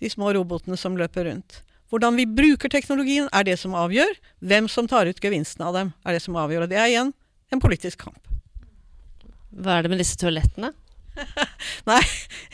[0.00, 1.60] de små robotene som løper rundt.
[1.90, 4.12] Hvordan vi bruker teknologien, er det som avgjør.
[4.46, 6.64] Hvem som tar ut gevinsten av dem, er det som avgjør.
[6.64, 7.12] Og det er igjen
[7.50, 8.20] en politisk kamp.
[9.50, 10.70] Hva er det med disse toalettene?
[11.90, 12.00] Nei,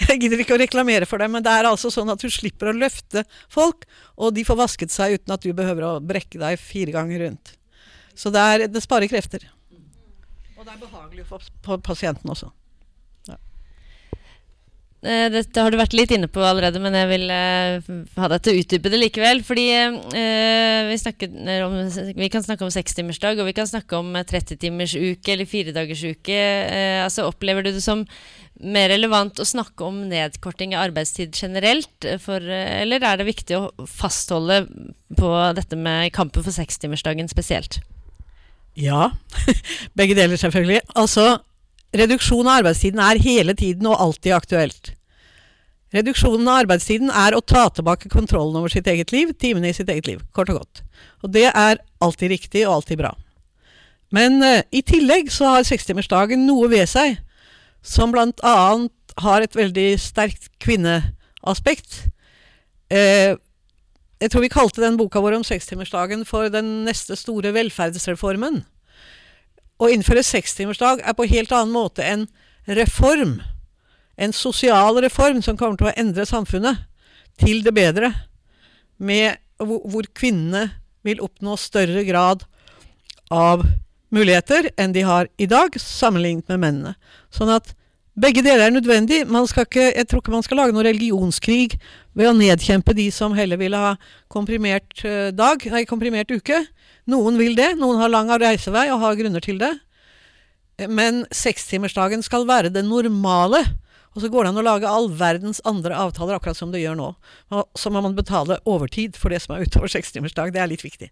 [0.07, 2.73] jeg gidder ikke å reklamere for det, men det er altså sånn at du slipper
[2.73, 6.61] å løfte folk, og de får vasket seg uten at du behøver å brekke deg
[6.61, 7.57] fire ganger rundt.
[8.17, 9.45] Så det, er, det sparer krefter.
[10.57, 12.51] Og det er behagelig for pasienten også.
[15.07, 18.43] Eh, dette har du vært litt inne på allerede, men jeg vil uh, ha deg
[18.43, 19.43] til å utdype det likevel.
[19.47, 21.29] Fordi uh, vi,
[21.67, 21.77] om,
[22.17, 26.41] vi, kan snakke om sekstimersdag, og vi kan snakke om 30-timersuke eller firedagersuke.
[26.41, 28.07] Eh, altså, opplever du det som
[28.61, 33.89] mer relevant å snakke om nedkorting i arbeidstid generelt, for, eller er det viktig å
[33.91, 34.63] fastholde
[35.19, 37.81] på dette med kampen for sekstimersdagen spesielt?
[38.77, 39.11] Ja,
[39.99, 40.83] begge deler selvfølgelig.
[40.97, 41.37] Altså,
[41.97, 44.93] Reduksjon av arbeidstiden er hele tiden og alltid aktuelt.
[45.95, 49.89] Reduksjonen av arbeidstiden er å ta tilbake kontrollen over sitt eget liv, timene i sitt
[49.93, 50.83] eget liv, kort og godt.
[51.25, 53.15] Og det er alltid riktig og alltid bra.
[54.15, 57.17] Men uh, i tillegg så har sekstimersdagen noe ved seg
[57.87, 58.59] som bl.a.
[59.23, 62.07] har et veldig sterkt kvinneaspekt.
[62.91, 63.37] Eh,
[64.17, 68.63] jeg tror vi kalte den boka vår om sekstimersdagen for den neste store velferdsreformen.
[69.77, 72.25] Å innføre sekstimersdag er på helt annen måte en
[72.67, 73.39] reform.
[74.17, 76.87] En sosial reform som kommer til å endre samfunnet
[77.39, 78.11] til det bedre.
[78.97, 80.71] Med, hvor kvinnene
[81.05, 82.47] vil oppnå større grad
[83.31, 83.67] av
[84.15, 86.95] muligheter enn de har i dag, sammenlignet med mennene.
[87.35, 87.73] Sånn at
[88.17, 89.25] begge deler er nødvendig.
[89.27, 91.77] Ikke, jeg tror ikke man skal lage noen religionskrig
[92.17, 93.97] ved å nedkjempe de som heller vil ha
[94.33, 96.63] komprimert eh, dag, nei, komprimert uke.
[97.13, 97.75] Noen vil det.
[97.77, 99.75] Noen har lang reisevei og har grunner til det.
[100.89, 103.63] Men sekstimersdagen skal være det normale.
[104.17, 106.97] Og så går det an å lage all verdens andre avtaler, akkurat som det gjør
[106.97, 107.13] nå.
[107.53, 110.55] Og så må man betale overtid for det som er utover sekstimersdag.
[110.57, 111.11] Det er litt viktig.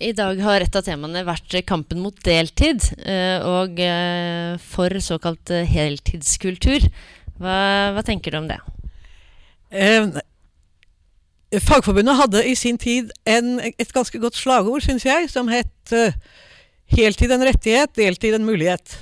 [0.00, 5.52] I dag har et av temaene vært kampen mot deltid, eh, og eh, for såkalt
[5.52, 6.86] eh, heltidskultur.
[7.40, 7.56] Hva,
[7.92, 8.56] hva tenker du om det?
[9.70, 10.08] Eh,
[11.66, 15.92] Fagforbundet hadde i sin tid en, et ganske godt slagord, syns jeg, som het
[16.90, 18.96] 'Heltid en rettighet, deltid en mulighet'.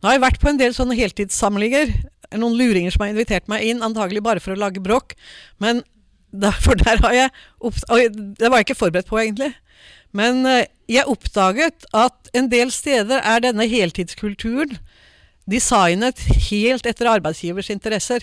[0.00, 1.92] Nå har jeg vært på en del sånne heltidssamlinger.
[2.34, 5.14] Noen luringer som har invitert meg inn, antagelig bare for å lage bråk.
[5.62, 5.84] Men
[6.32, 7.30] derfor der har jeg
[7.62, 9.52] Oi, det var jeg ikke forberedt på, egentlig.
[10.12, 14.76] Men uh, jeg oppdaget at en del steder er denne heltidskulturen
[15.50, 18.22] designet helt etter arbeidsgivers interesser.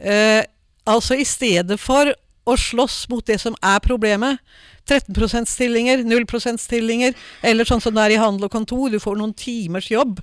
[0.00, 0.40] Eh,
[0.88, 2.08] Altså i stedet for
[2.48, 4.40] å slåss mot det som er problemet,
[4.88, 9.18] 13 %-stillinger, 0 %-stillinger, eller sånn som det er i handel og kontor, du får
[9.20, 10.22] noen timers jobb.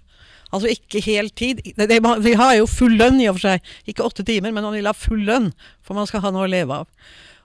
[0.53, 1.61] Altså ikke heltid.
[1.75, 3.75] Vi har jo full lønn i og for seg.
[3.89, 5.51] Ikke åtte timer, men man vil ha full lønn,
[5.85, 6.89] for man skal ha noe å leve av.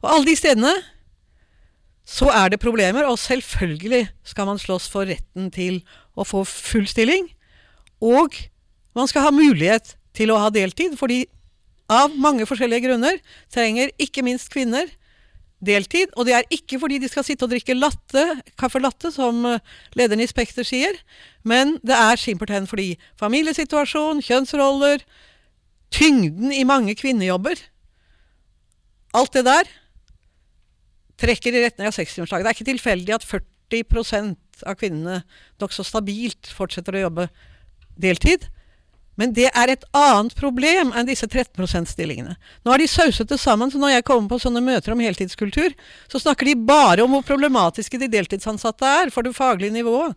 [0.00, 0.74] Og alle de stedene
[2.10, 5.80] så er det problemer, og selvfølgelig skal man slåss for retten til
[6.18, 7.28] å få full stilling.
[8.02, 8.34] Og
[8.98, 11.24] man skal ha mulighet til å ha deltid, fordi
[11.90, 13.18] av mange forskjellige grunner
[13.52, 14.90] trenger ikke minst kvinner
[15.64, 16.12] deltid.
[16.16, 18.24] Og det er ikke fordi de skal sitte og drikke latte,
[18.60, 19.60] kaffe latte, som eh,
[19.98, 20.96] lederen i Spekter sier,
[21.44, 25.04] men det er simpelthen fordi familiesituasjon, kjønnsroller,
[25.90, 27.58] tyngden i mange kvinnejobber
[29.10, 29.70] Alt det der
[31.18, 32.44] trekker i retning av sekstimersdagen.
[32.46, 35.16] Det er ikke tilfeldig at 40% av kvinnene
[35.60, 37.26] nokså stabilt fortsetter å jobbe
[38.00, 38.46] deltid.
[39.20, 42.38] Men det er et annet problem enn disse 13 %-stillingene.
[42.64, 45.74] Nå har de sauset det sammen, så når jeg kommer på sånne møter om heltidskultur,
[46.08, 50.16] så snakker de bare om hvor problematiske de deltidsansatte er for det faglige nivået.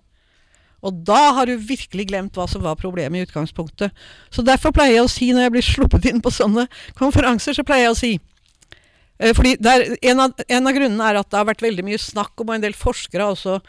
[0.83, 3.91] Og da har du virkelig glemt hva som var problemet i utgangspunktet.
[4.31, 6.67] Så derfor pleier jeg å si, når jeg blir sluppet inn på sånne
[6.99, 11.19] konferanser, så pleier jeg å si eh, fordi der, en, av, en av grunnene er
[11.19, 13.59] at det har vært veldig mye snakk om, og en del forskere har også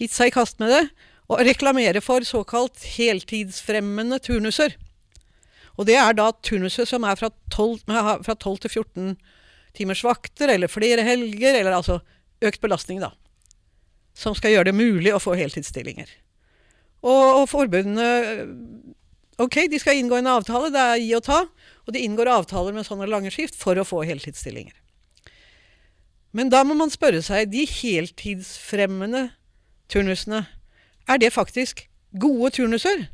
[0.00, 0.84] gitt seg i kast med det,
[1.32, 4.76] å reklamere for såkalt heltidsfremmende turnuser.
[5.78, 9.14] Og det er da turnuser som er fra 12, fra 12 til 14
[9.76, 12.00] timers vakter, eller flere helger, eller altså
[12.44, 13.12] økt belastning, da.
[14.14, 16.10] Som skal gjøre det mulig å få heltidsstillinger.
[17.02, 18.10] Og, og forbundene
[19.40, 21.38] Ok, de skal inngå en avtale, det er gi og ta.
[21.88, 24.74] Og de inngår avtaler med sånne lange skift for å få heltidsstillinger.
[26.36, 29.30] Men da må man spørre seg de heltidsfremmende
[29.92, 30.44] turnusene,
[31.08, 31.86] er det faktisk
[32.20, 33.08] gode turnuser?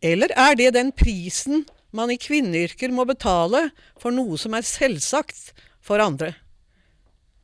[0.00, 3.68] Eller er det den prisen man i kvinneyrker må betale
[4.00, 5.52] for noe som er selvsagt
[5.84, 6.32] for andre?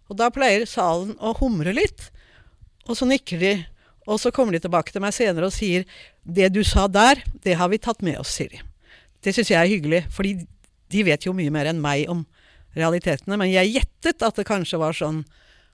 [0.09, 2.11] Og da pleier salen å humre litt,
[2.87, 3.55] og så nikker de,
[4.07, 5.85] og så kommer de tilbake til meg senere og sier
[6.23, 8.63] det du sa der, det har vi tatt med oss, sier de.
[9.23, 10.37] Det syns jeg er hyggelig, fordi
[10.95, 12.23] de vet jo mye mer enn meg om
[12.79, 13.39] realitetene.
[13.41, 15.25] Men jeg gjettet at det kanskje var sånn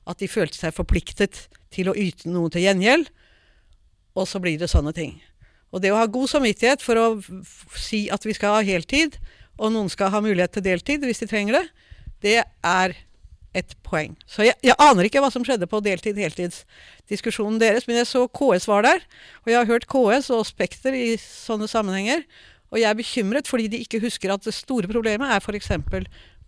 [0.09, 3.11] at de følte seg forpliktet til å yte noe til gjengjeld,
[4.17, 5.19] og så blir det sånne ting.
[5.73, 7.07] Og det å ha god samvittighet for å
[7.81, 9.17] si at vi skal ha heltid,
[9.61, 11.65] og noen skal ha mulighet til deltid hvis de trenger det,
[12.23, 12.95] det er
[13.57, 14.15] et poeng.
[14.25, 18.69] Så jeg, jeg aner ikke hva som skjedde på deltid-heltidsdiskusjonen deres, men jeg så KS
[18.71, 19.05] var der,
[19.45, 22.25] og jeg har hørt KS og Spekter i sånne sammenhenger,
[22.73, 25.69] og jeg er bekymret fordi de ikke husker at det store problemet er f.eks.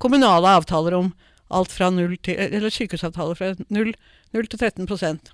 [0.00, 1.12] kommunale avtaler om
[1.52, 3.92] alt fra null til Eller sykehusavtaler fra 0,
[4.32, 5.28] 0 til 13%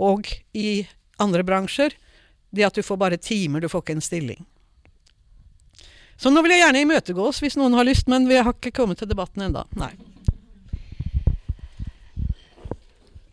[0.00, 0.86] Og i
[1.20, 1.92] andre bransjer
[2.54, 4.42] det at du får bare timer, du får ikke en stilling.
[6.16, 9.00] Så nå vil jeg gjerne imøtegås hvis noen har lyst, men vi har ikke kommet
[9.02, 9.64] til debatten enda.
[9.78, 9.92] Nei.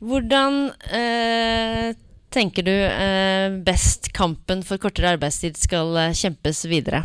[0.02, 1.92] Hvordan eh,
[2.34, 7.04] tenker du eh, best kampen for kortere arbeidstid skal eh, kjempes videre?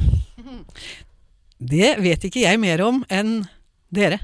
[1.57, 3.43] Det vet ikke jeg mer om enn
[3.93, 4.21] dere.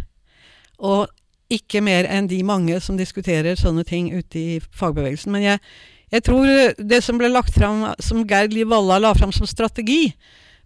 [0.81, 1.09] Og
[1.52, 5.33] ikke mer enn de mange som diskuterer sånne ting ute i fagbevegelsen.
[5.35, 5.62] Men jeg,
[6.12, 10.12] jeg tror det som ble lagt fram, som Gerd Liv Valla la fram som strategi,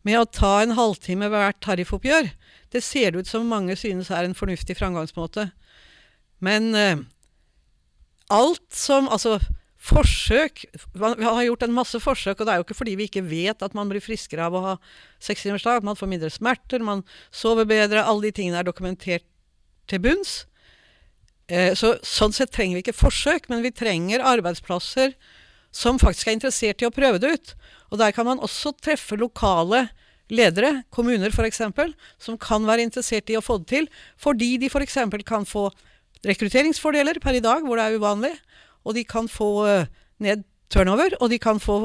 [0.07, 2.31] med å ta en halvtime ved hvert tariffoppgjør,
[2.75, 5.49] det ser det ut som mange synes er en fornuftig framgangsmåte.
[6.43, 6.99] Men eh,
[8.31, 9.39] alt som Altså,
[9.87, 13.25] forsøk Vi har gjort en masse forsøk, og det er jo ikke fordi vi ikke
[13.27, 14.75] vet at man blir friskere av å ha
[15.23, 15.87] sekstimersdag.
[15.87, 18.03] Man får mindre smerter, man sover bedre.
[18.03, 19.27] Alle de tingene er dokumentert
[19.87, 20.45] til bunns.
[21.47, 25.15] Eh, så, sånn sett trenger vi ikke forsøk, men vi trenger arbeidsplasser
[25.75, 27.55] som faktisk er interessert i å prøve det ut.
[27.93, 29.87] Og der kan man også treffe lokale
[30.33, 31.63] ledere, kommuner f.eks.,
[32.19, 34.99] som kan være interessert i å få det til, fordi de f.eks.
[35.27, 35.69] kan få
[36.27, 38.33] rekrutteringsfordeler per i dag, hvor det er uvanlig.
[38.87, 39.89] Og de kan få uh,
[40.23, 41.85] ned turnover, og de kan få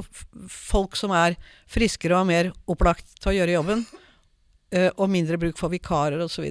[0.50, 1.38] folk som er
[1.70, 3.86] friskere og mer opplagt til å gjøre jobben.
[4.74, 6.48] Uh, og mindre bruk for vikarer osv.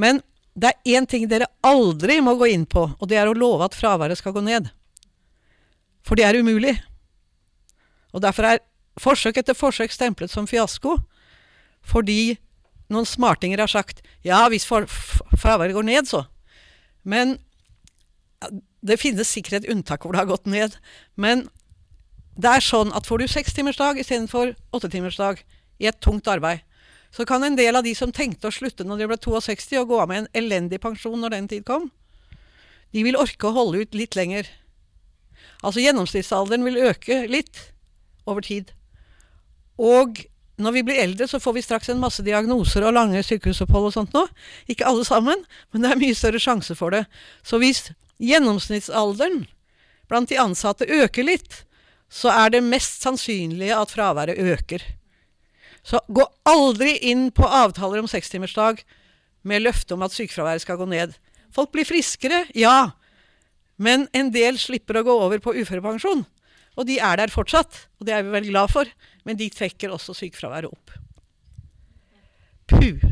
[0.00, 0.22] Men
[0.54, 3.64] det er én ting dere aldri må gå inn på, og det er å love
[3.64, 4.68] at fraværet skal gå ned.
[6.04, 6.74] For det er umulig.
[8.12, 8.64] Og derfor er
[9.00, 10.98] forsøk etter forsøk stemplet som fiasko.
[11.82, 12.36] Fordi
[12.92, 16.26] noen smartinger har sagt ja, hvis fraværet går ned, så.
[17.02, 17.38] Men
[18.82, 20.76] det finnes sikkert et unntak hvor det har gått ned.
[21.16, 21.46] Men
[22.36, 25.42] det er sånn at får du sekstimersdag istedenfor åttetimersdag
[25.82, 26.62] i et tungt arbeid,
[27.12, 29.90] så kan en del av de som tenkte å slutte når de ble 62 og
[29.90, 31.90] gå av med en elendig pensjon når den tid kom,
[32.92, 34.48] de vil orke å holde ut litt lenger.
[35.62, 37.68] Altså gjennomsnittsalderen vil øke litt
[38.28, 38.72] over tid.
[39.80, 40.24] Og
[40.62, 43.94] når vi blir eldre, så får vi straks en masse diagnoser og lange sykehusopphold og
[43.96, 44.26] sånt nå.
[44.70, 47.04] Ikke alle sammen, men det er mye større sjanse for det.
[47.42, 47.88] Så hvis
[48.22, 49.46] gjennomsnittsalderen
[50.10, 51.62] blant de ansatte øker litt,
[52.12, 54.84] så er det mest sannsynlige at fraværet øker.
[55.82, 58.84] Så gå aldri inn på avtaler om sekstimersdag
[59.42, 61.16] med løfte om at sykefraværet skal gå ned.
[61.52, 62.92] Folk blir friskere, ja,
[63.82, 66.24] men en del slipper å gå over på uførepensjon.
[66.78, 68.88] Og de er der fortsatt, og det er vi veldig glad for.
[69.28, 70.94] Men de trekker også sykefraværet opp.
[72.72, 73.02] Puh.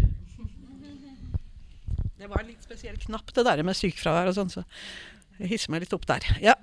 [2.21, 4.65] Det var en litt spesiell knapp, det der med sykefravær og sånn, så
[5.41, 6.25] jeg hisser meg litt opp der.
[6.45, 6.55] Ja.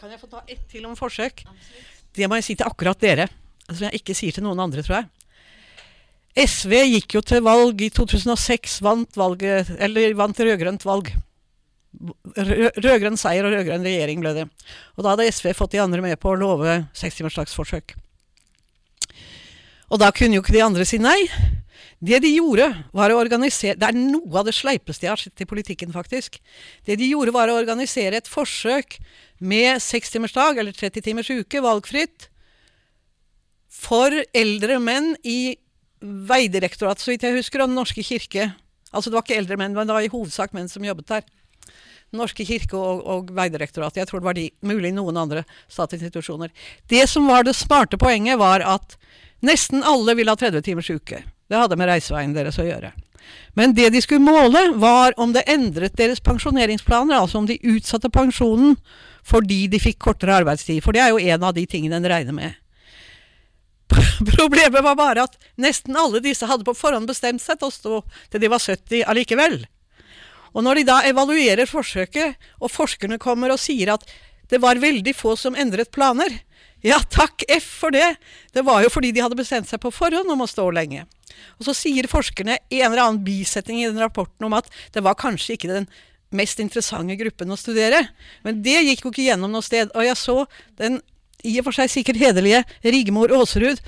[0.00, 1.42] Kan jeg få ta ett til om forsøk?
[1.48, 1.99] Absolutt.
[2.16, 3.28] Det må jeg si til akkurat dere.
[3.70, 5.10] Som jeg ikke sier til noen andre, tror jeg.
[6.38, 11.10] SV gikk jo til valg i 2006, vant, valget, eller vant rød-grønt valg.
[12.38, 14.46] Rød-grønn seier og rød-grønn regjering ble det.
[14.96, 17.96] Og da hadde SV fått de andre med på å love sekstimersdagsforsøk.
[19.90, 21.18] Og da kunne jo ikke de andre si nei.
[22.00, 22.64] Det de gjorde,
[22.96, 26.38] var å organisere Det er noe av det sleipeste jeg har sett i politikken, faktisk.
[26.86, 28.96] Det de gjorde, var å organisere et forsøk
[29.40, 32.28] med sekstimersdag, eller 30 timers uke, valgfritt,
[33.70, 35.56] for eldre menn i
[36.00, 38.50] Veidirektoratet, så vidt jeg husker, og Den norske kirke.
[38.90, 41.26] Altså det var ikke eldre menn, men det var i hovedsak menn som jobbet der.
[42.16, 44.00] Norske kirke og, og Veidirektoratet.
[44.00, 46.50] Jeg tror det var de, mulig noen andre statsinstitusjoner.
[46.90, 48.96] Det som var det smarte poenget, var at
[49.46, 51.22] nesten alle ville ha 30 timers uke.
[51.22, 52.92] Det hadde med reiseveien deres å gjøre.
[53.54, 58.10] Men det de skulle måle, var om det endret deres pensjoneringsplaner, altså om de utsatte
[58.10, 58.76] pensjonen
[59.26, 60.82] fordi de fikk kortere arbeidstid.
[60.84, 62.56] For det er jo en av de tingene en regner med.
[64.36, 68.00] Problemet var bare at nesten alle disse hadde på forhånd bestemt seg til å stå
[68.30, 69.62] til de var 70 allikevel.
[70.54, 74.06] Og når de da evaluerer forsøket, og forskerne kommer og sier at
[74.50, 76.40] det var veldig få som endret planer,
[76.82, 78.16] ja, takk F for det.
[78.56, 81.04] Det var jo fordi de hadde bestemt seg på forhånd om å stå lenge.
[81.60, 85.18] Og så sier forskerne en eller annen bisetning i den rapporten om at det var
[85.20, 85.90] kanskje ikke den
[86.36, 88.02] mest interessante gruppen å studere.
[88.46, 89.90] Men det gikk jo ikke gjennom noe sted.
[89.94, 90.36] Og jeg så
[90.80, 91.00] den
[91.46, 93.80] i og for seg sikkert hederlige Rigmor Aasrud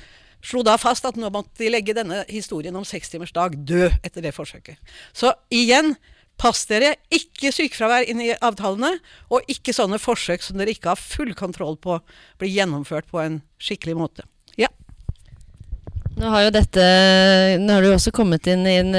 [0.43, 4.33] slo da fast at nå måtte de legge denne historien om sekstimersdag død etter det
[4.35, 4.75] forsøket.
[5.15, 5.93] Så igjen,
[6.41, 6.95] pass dere.
[7.13, 8.97] Ikke sykefravær inn i avtalene,
[9.31, 11.99] og ikke sånne forsøk som dere ikke har full kontroll på
[12.41, 14.27] blir gjennomført på en skikkelig måte.
[16.23, 16.83] Nå har jo dette
[17.59, 18.95] Nå har det jo også kommet inn i den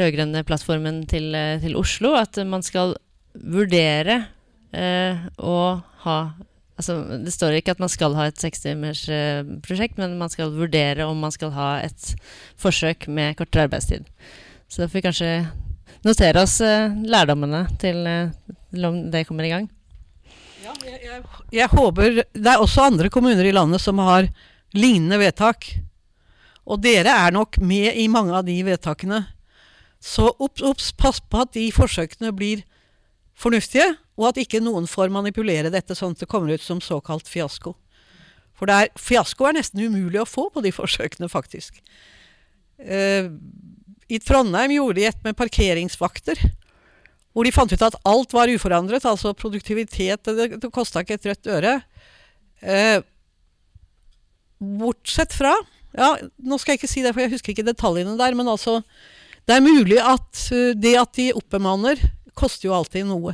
[0.00, 1.30] rød-grønne plattformen til,
[1.62, 2.96] til, Oslo at man skal
[3.36, 4.24] vurdere
[4.74, 5.58] eh, å
[6.06, 6.18] ha
[6.76, 11.22] Altså, det står ikke at man skal ha et sekstimersprosjekt, men man skal vurdere om
[11.24, 12.10] man skal ha et
[12.60, 14.04] forsøk med kortere arbeidstid.
[14.68, 15.30] Så da får vi kanskje
[16.04, 18.28] notere oss eh, lærdommene til, eh,
[18.74, 19.70] til om det kommer i gang.
[20.66, 24.28] Ja, jeg, jeg, jeg, håper Det er også andre kommuner i landet som har
[24.76, 25.70] lignende vedtak.
[26.66, 29.22] Og dere er nok med i mange av de vedtakene.
[30.02, 32.64] Så obs, obs, pass på at de forsøkene blir
[33.36, 37.28] fornuftige, og at ikke noen får manipulere dette sånn at det kommer ut som såkalt
[37.30, 37.74] fiasko.
[38.56, 41.82] For er, fiasko er nesten umulig å få på de forsøkene, faktisk.
[42.80, 43.32] Uh,
[44.08, 46.40] I Trondheim gjorde de et med parkeringsvakter.
[47.36, 51.28] Hvor de fant ut at alt var uforandret, altså produktivitet Det, det kosta ikke et
[51.28, 51.74] rødt øre.
[52.64, 53.04] Uh,
[54.80, 55.52] bortsett fra
[55.96, 58.36] ja, Nå skal jeg ikke si det, for jeg husker ikke detaljene der.
[58.38, 58.80] Men altså,
[59.48, 62.00] det er mulig at uh, det at de oppbemanner,
[62.36, 63.32] koster jo alltid noe.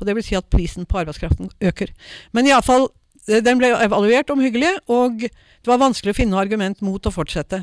[0.00, 1.92] Og det vil si at prisen på arbeidskraften øker.
[2.34, 2.88] Men iallfall,
[3.28, 7.60] eh, den ble evaluert omhyggelig, og det var vanskelig å finne argument mot å fortsette.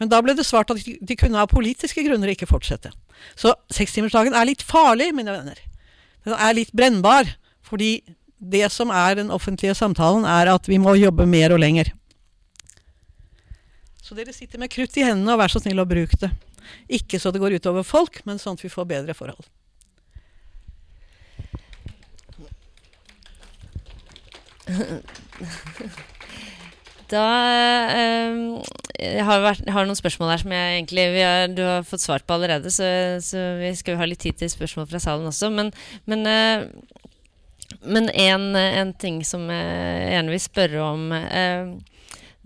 [0.00, 2.94] Men da ble det svart at de kunne av politiske grunner ikke fortsette.
[3.36, 5.60] Så sekstimersdagen er litt farlig, mine venner.
[6.24, 7.34] Den er litt brennbar.
[7.66, 7.98] Fordi
[8.38, 11.90] det som er den offentlige samtalen, er at vi må jobbe mer og lenger.
[14.06, 16.30] Så dere sitter med krutt i hendene, og vær så snill å bruke det.
[16.94, 19.46] Ikke så det går utover folk, men sånn at vi får bedre forhold.
[27.06, 27.24] Da
[27.94, 28.38] eh,
[28.98, 32.70] jeg har, noen spørsmål her som jeg egentlig har, du har fått svart på allerede,
[32.74, 32.86] så,
[33.22, 35.50] så, vi skal ha litt tid til spørsmål fra salen også.
[35.54, 35.70] Men,
[36.10, 36.66] men, eh,
[37.86, 41.76] men en, en, ting som jeg gjerne vil spørre om eh,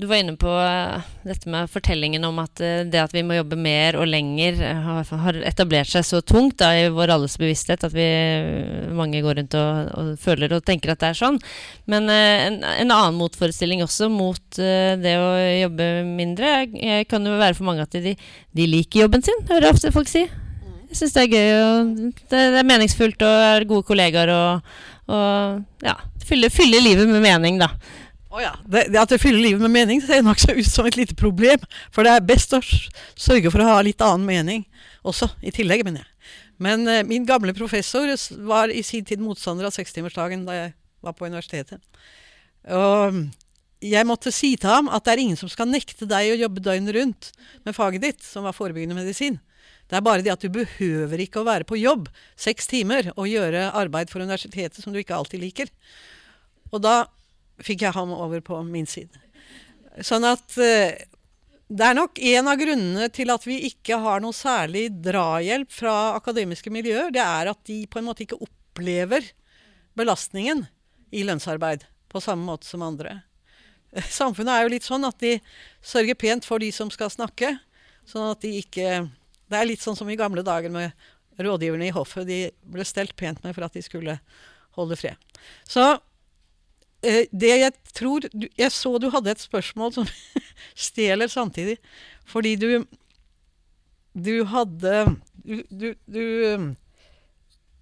[0.01, 3.37] du var inne på uh, dette med fortellingen om at uh, det at vi må
[3.37, 7.85] jobbe mer og lenger, uh, har, etablert seg så tungt da, i vår alles bevissthet
[7.87, 8.07] at vi
[8.97, 11.41] mange går rundt og, og, føler og tenker at det er sånn.
[11.91, 17.69] Men en, en, annen motforestilling også mot det å jobbe mindre kan jo være for
[17.69, 18.15] mange at de,
[18.57, 20.25] de liker jobben sin, hører jeg ofte folk si.
[20.91, 24.73] Jeg syns det er gøy, og det, det, er meningsfullt og er gode kollegaer og,
[25.13, 25.95] og ja,
[26.27, 27.71] fyller, fyller livet med mening, da.
[28.31, 28.53] Oh ja.
[28.63, 31.63] det, det at det fyller livet med mening, ser nokså ut som et lite problem.
[31.91, 34.65] For det er best å sørge for å ha litt annen mening
[35.07, 36.35] også, i tillegg, mener jeg.
[36.61, 38.11] Men eh, min gamle professor
[38.47, 40.73] var i sin tid motstander av sekstimersdagen da jeg
[41.03, 41.81] var på universitetet.
[42.71, 43.23] Og
[43.81, 46.63] jeg måtte si til ham at det er ingen som skal nekte deg å jobbe
[46.63, 47.31] døgnet rundt
[47.65, 49.41] med faget ditt, som var forebyggende medisin.
[49.91, 52.07] Det er bare det at du behøver ikke å være på jobb
[52.39, 55.73] seks timer og gjøre arbeid for universitetet som du ikke alltid liker.
[56.71, 57.09] Og da
[57.65, 59.21] fikk jeg ham over på min side.
[60.07, 60.97] Sånn at uh,
[61.71, 66.17] det er nok en av grunnene til at vi ikke har noe særlig drahjelp fra
[66.17, 67.13] akademiske miljøer.
[67.15, 69.29] Det er at de på en måte ikke opplever
[69.99, 70.65] belastningen
[71.15, 73.21] i lønnsarbeid på samme måte som andre.
[74.21, 75.37] Samfunnet er jo litt sånn at de
[75.83, 77.55] sørger pent for de som skal snakke.
[78.09, 79.07] Sånn at de ikke
[79.51, 80.95] Det er litt sånn som i gamle dager med
[81.39, 82.27] rådgiverne i hoffet.
[82.27, 84.15] De ble stelt pent med for at de skulle
[84.79, 85.19] holde fred.
[85.67, 85.99] Så Eh,
[87.03, 88.27] det jeg tror
[88.59, 90.09] Jeg så du hadde et spørsmål som
[90.89, 91.79] stjeler samtidig.
[92.27, 92.85] Fordi du
[94.15, 96.75] Du hadde Du, du, du,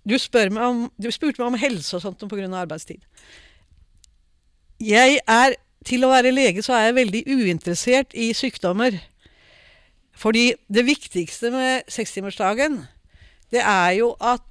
[0.08, 2.46] du spør meg om, du spurte meg om helse og sånt pga.
[2.56, 3.02] arbeidstid.
[4.80, 8.98] Jeg er, Til å være lege så er jeg veldig uinteressert i sykdommer.
[10.14, 12.86] Fordi det viktigste med sekstimersdagen,
[13.50, 14.42] det er jo at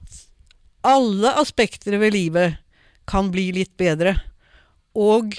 [0.83, 2.57] alle aspekter ved livet
[3.07, 4.15] kan bli litt bedre
[4.97, 5.35] og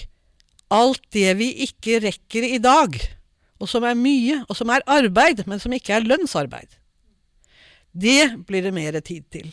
[0.71, 2.95] alt det vi ikke rekker i dag,
[3.59, 6.77] og som er mye, og som er arbeid, men som ikke er lønnsarbeid.
[7.91, 9.49] Det blir det mer tid til.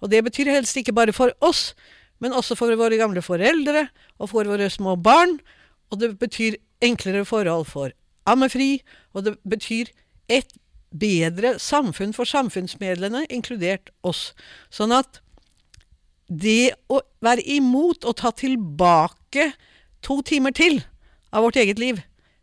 [0.00, 1.74] Og det betyr helst ikke bare for oss,
[2.20, 3.88] men også for våre gamle foreldre
[4.20, 5.38] og for våre små barn,
[5.90, 7.92] og det betyr enklere forhold for
[8.30, 8.80] ammefri,
[9.12, 9.90] og det betyr
[10.30, 10.52] et
[10.90, 14.30] bedre samfunn for samfunnsmedlemmene, inkludert oss.
[14.72, 15.20] Sånn at
[16.30, 19.19] det å være imot å ta tilbake
[20.04, 20.80] to timer til
[21.30, 22.00] av vårt eget liv,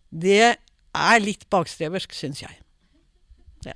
[0.10, 0.56] det
[0.98, 2.54] er litt bakstreversk, syns jeg.
[3.68, 3.76] Ja.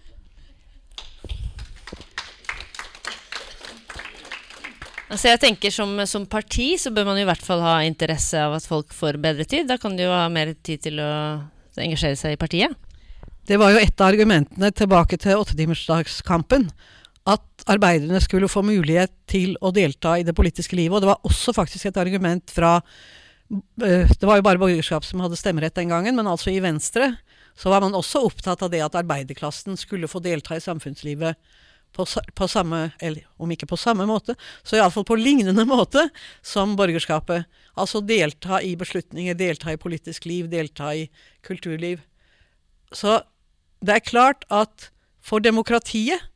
[5.11, 8.55] Altså jeg tenker som, som, parti så bør man i hvert fall ha interesse av
[8.55, 9.67] at folk får bedre tid.
[9.67, 11.11] Da kan de jo ha mer tid til å
[11.81, 12.77] engasjere seg i partiet.
[13.47, 16.69] Det var jo et av argumentene tilbake til åttetimersdagskampen.
[17.29, 20.95] At arbeiderne skulle få mulighet til å delta i det politiske livet.
[20.97, 25.21] Og det var også faktisk et argument fra eh, Det var jo bare borgerskap som
[25.21, 27.13] hadde stemmerett den gangen, men altså i Venstre
[27.57, 31.37] så var man også opptatt av det at arbeiderklassen skulle få delta i samfunnslivet
[31.91, 36.07] på, på samme, eller om ikke på samme måte, så iallfall på lignende måte
[36.41, 37.47] som borgerskapet.
[37.75, 41.09] Altså delta i beslutninger, delta i politisk liv, delta i
[41.45, 42.01] kulturliv.
[42.95, 43.19] Så
[43.83, 44.89] det er klart at
[45.21, 46.30] for demokratiet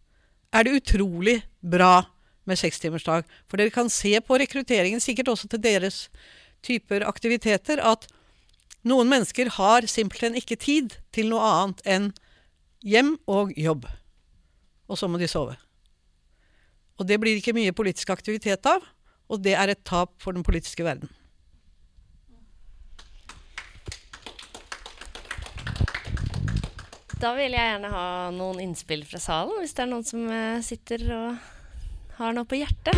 [0.56, 2.06] er det utrolig bra
[2.48, 3.26] med sekstimersdag.
[3.50, 6.06] For dere kan se på rekrutteringen, sikkert også til deres
[6.66, 8.08] typer aktiviteter, at
[8.86, 12.10] noen mennesker har simpelthen ikke tid til noe annet enn
[12.86, 13.88] hjem og jobb
[14.88, 15.56] og så må de sove.
[17.00, 18.84] Og det blir ikke mye politisk aktivitet av,
[19.28, 21.10] og det er et tap for den politiske verden.
[27.16, 30.60] Da vil jeg gjerne ha noen innspill fra salen, hvis det er noen som eh,
[30.66, 31.38] sitter og
[32.20, 32.92] har noe på hjertet.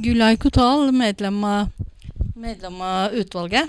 [0.00, 1.68] Gulay Kotal, medlem av,
[2.36, 3.68] medlem av utvalget.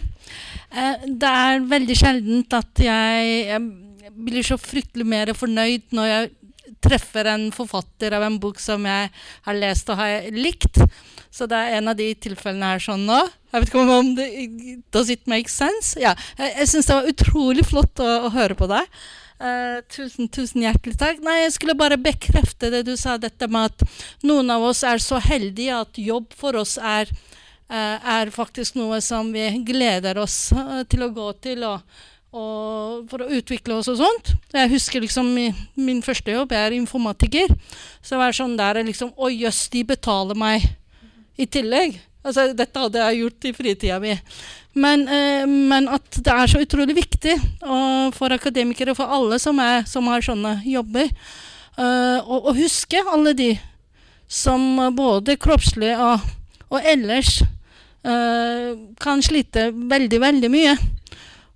[0.72, 3.60] Eh, det er veldig sjeldent at jeg, jeg
[4.10, 6.32] blir så fryktelig mer fornøyd når jeg
[6.82, 9.10] treffer en forfatter av en bok som jeg
[9.46, 10.80] har lest og har likt.
[11.32, 13.20] Så det er en av de tilfellene her sånn nå.
[13.52, 14.28] Jeg vet ikke om det
[14.94, 15.96] Does it make sense?
[16.00, 16.14] Ja.
[16.40, 18.88] Jeg, jeg syns det var utrolig flott å, å høre på deg.
[19.42, 21.22] Uh, tusen, tusen hjertelig takk.
[21.26, 23.86] Nei, jeg skulle bare bekrefte det du sa, dette med at
[24.28, 27.10] noen av oss er så heldige at jobb for oss er,
[27.72, 31.66] uh, er faktisk noe som vi gleder oss uh, til å gå til.
[31.66, 31.82] Og
[32.32, 34.32] for å utvikle oss og sånt.
[34.56, 37.52] Jeg husker liksom min, første jobb, jeg er informatiker.
[38.00, 40.64] Så det var sånn der liksom Å jøss, de betaler meg
[41.36, 42.00] i tillegg.
[42.24, 44.16] Altså, dette hadde jeg gjort i fritida mi.
[44.78, 47.34] Men, eh, men, at det er så utrolig viktig
[48.16, 51.10] for akademikere, for alle som, er, som har sånne jobber,
[51.76, 53.50] eh, å, huske alle de
[54.32, 54.64] som
[54.96, 56.24] både kroppslig og,
[56.72, 58.72] og ellers eh,
[59.02, 60.78] kan slite veldig, veldig mye.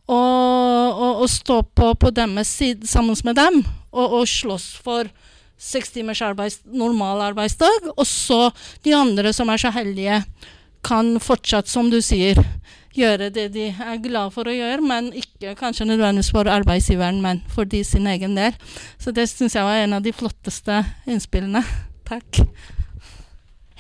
[0.06, 5.10] Og, og, og stå på, på deres side sammen med dem og, og slåss for
[5.58, 7.90] seks timers arbeids, normal arbeidsdag.
[7.96, 8.52] Og så
[8.86, 10.22] de andre som er så heldige,
[10.86, 12.38] kan fortsatt, som du sier,
[12.96, 17.42] gjøre det de er glad for å gjøre, men ikke kanskje nødvendigvis for arbeidsgiveren, men
[17.52, 18.54] for de sin egen del.
[19.02, 21.64] Så det syns jeg var en av de flotteste innspillene.
[22.06, 22.44] Takk.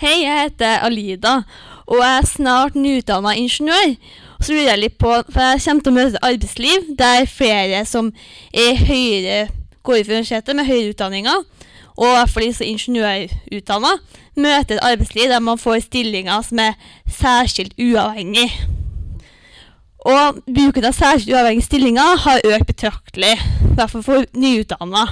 [0.01, 1.36] Hei, jeg heter Alida,
[1.86, 3.93] og er snart nyutdanna ingeniør.
[4.41, 8.11] Så lurer jeg litt på, for jeg kommer til å møte arbeidsliv der flere som
[8.53, 9.47] er høyere,
[9.86, 11.43] går ut universitetet med høyere utdanninger,
[11.95, 13.91] og i hvert fall de som er ingeniørutdanna,
[14.36, 16.73] møter et arbeidsliv der man får stillinger som er
[17.07, 18.49] særskilt uavhengig.
[20.05, 25.07] Og bruken av særskilt uavhengige stillinger har økt betraktelig, i hvert fall for nyutdanna.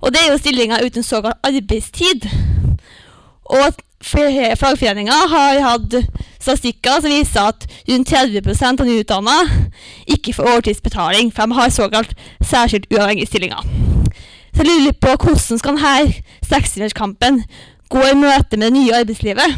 [0.00, 2.28] Og det er jo stillinger uten såkalt arbeidstid.
[3.44, 5.98] Og flere fagforeninger har hatt
[6.38, 9.36] statistikker som viser at rundt 30% av nyutdanna
[10.14, 13.62] ikke får overtidsbetaling, for de har såkalt særskilt uavhengige stillinger.
[14.54, 17.42] Så jeg lurer på hvordan skal denne sekstimerskampen
[17.88, 19.54] gå i møte med det nye arbeidslivet,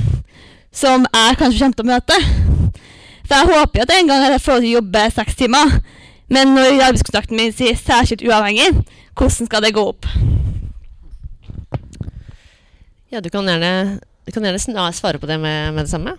[0.72, 2.18] som jeg kanskje kommer til å møte.
[3.26, 5.76] For jeg håper jo at en gang jeg får til å jobbe seks timer.
[6.30, 8.70] Men når arbeidskontrakten min sier særskilt uavhengig,
[9.18, 10.06] hvordan skal det gå opp?
[13.10, 16.14] Ja, du kan gjerne, du kan gjerne svare på det med, med det samme.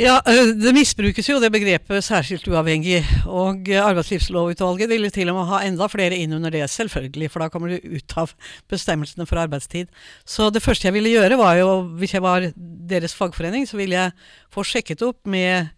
[0.00, 3.02] Ja, Det misbrukes jo, det begrepet særskilt uavhengig.
[3.28, 7.28] Og Arbeidslivslovutvalget ville til og med ha enda flere inn under det, selvfølgelig.
[7.30, 8.32] For da kommer du ut av
[8.72, 9.92] bestemmelsene for arbeidstid.
[10.24, 11.68] Så det første jeg ville gjøre, var jo,
[12.00, 14.16] hvis jeg var deres fagforening, så ville jeg
[14.54, 15.68] få sjekket opp med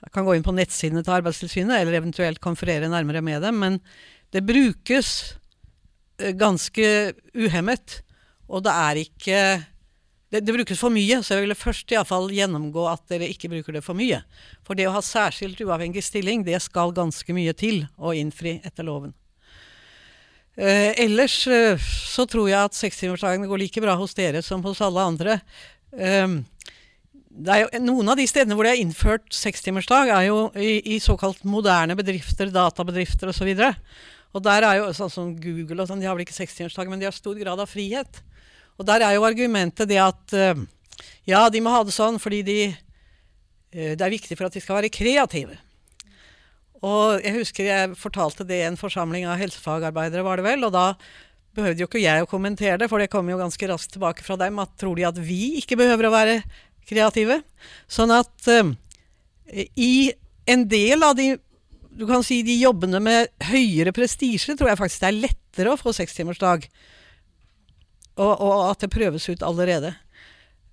[0.00, 3.58] jeg kan gå inn på nettsidene til Arbeidstilsynet, eller eventuelt konferere nærmere med dem.
[3.60, 3.80] Men
[4.32, 5.10] det brukes
[6.18, 8.00] eh, ganske uhemmet.
[8.48, 9.40] Og det er ikke
[10.30, 13.74] det, det, brukes for mye, så jeg ville først iallfall gjennomgå at dere ikke bruker
[13.74, 14.20] det for mye.
[14.66, 18.86] For det å ha særskilt uavhengig stilling, det skal ganske mye til å innfri etter
[18.86, 19.14] loven.
[20.60, 24.82] Eh, ellers eh, så tror jeg at sekstimersdagene går like bra hos dere som hos
[24.84, 25.38] alle andre.
[25.96, 26.38] Eh,
[27.30, 31.42] jo, noen av de stedene hvor det er innført sekstimersdag, er jo i, i, såkalt
[31.48, 33.50] moderne bedrifter, databedrifter osv.
[33.50, 36.38] Og, så og der er jo sånn som Google og sånn, de har vel ikke
[36.38, 38.22] sekstimersdag, men de har stor grad av frihet.
[38.80, 40.60] Og der er jo argumentet det at uh,
[41.28, 42.60] ja, de må ha det sånn fordi de,
[43.76, 45.58] uh, det er viktig for at de skal være kreative.
[46.80, 50.64] Og jeg husker jeg fortalte det i en forsamling av helsefagarbeidere, var det vel.
[50.64, 50.94] Og da
[51.56, 54.38] behøvde jo ikke jeg å kommentere det, for det kom jo ganske raskt tilbake fra
[54.40, 54.56] dem.
[54.62, 56.38] at Tror de at vi ikke behøver å være
[56.88, 57.42] kreative?
[57.84, 58.72] Sånn at uh,
[59.76, 60.08] i
[60.48, 61.34] en del av de
[62.00, 65.80] du kan si de jobbene med høyere prestisje, tror jeg faktisk det er lettere å
[65.80, 66.64] få sekstimersdag
[68.20, 69.94] og, og, at det prøves ut allerede.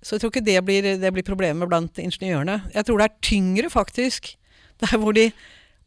[0.02, 2.60] Så jeg tror ikke det blir, det blir problemet blant ingeniørene.
[2.74, 4.34] Jeg tror det er tyngre, faktisk,
[4.78, 5.30] der hvor de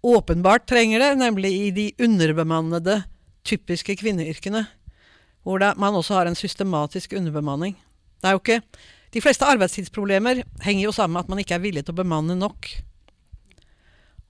[0.03, 3.03] åpenbart trenger det, nemlig i de underbemannede,
[3.47, 4.65] typiske kvinneyrkene.
[5.45, 7.77] Hvor det, man også har en systematisk underbemanning.
[8.21, 8.61] Det er jo ikke
[9.11, 12.31] De fleste arbeidstidsproblemer henger jo sammen med at man ikke er villig til å bemanne
[12.39, 12.69] nok.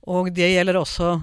[0.09, 1.19] Og det gjelder også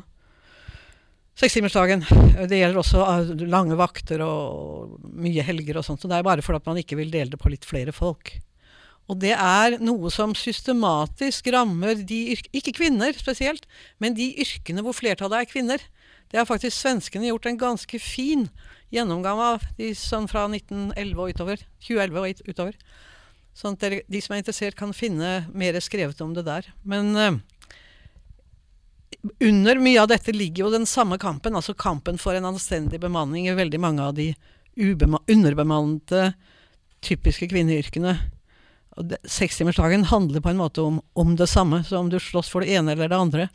[1.39, 2.03] Sekstimersdagen.
[2.51, 6.03] Det gjelder også ah, lange vakter og mye helger og sånt.
[6.03, 8.32] Så det er bare fordi man ikke vil dele det på litt flere folk.
[9.09, 13.64] Og det er noe som systematisk rammer de yrkene Ikke kvinner spesielt,
[14.03, 15.84] men de yrkene hvor flertallet er kvinner.
[16.28, 18.49] Det har faktisk svenskene gjort en ganske fin
[18.93, 21.62] gjennomgang av, de, sånn fra 1911 og utover.
[21.86, 22.82] 2011 og utover.
[23.57, 26.68] Sånn at de som er interessert, kan finne mer skrevet om det der.
[26.82, 27.39] Men uh,
[29.40, 33.48] under mye av dette ligger jo den samme kampen, altså kampen for en anstendig bemanning
[33.48, 34.30] i veldig mange av de
[34.78, 36.32] underbemannede,
[37.02, 38.14] typiske kvinneyrkene.
[39.26, 41.82] Sekstimersdagen handler på en måte om, om, det samme.
[41.84, 43.48] Så om du slåss for det ene eller det andre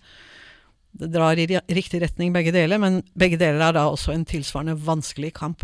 [0.93, 4.75] Det drar i riktig retning begge deler, men begge deler er da også en tilsvarende
[4.77, 5.63] vanskelig kamp.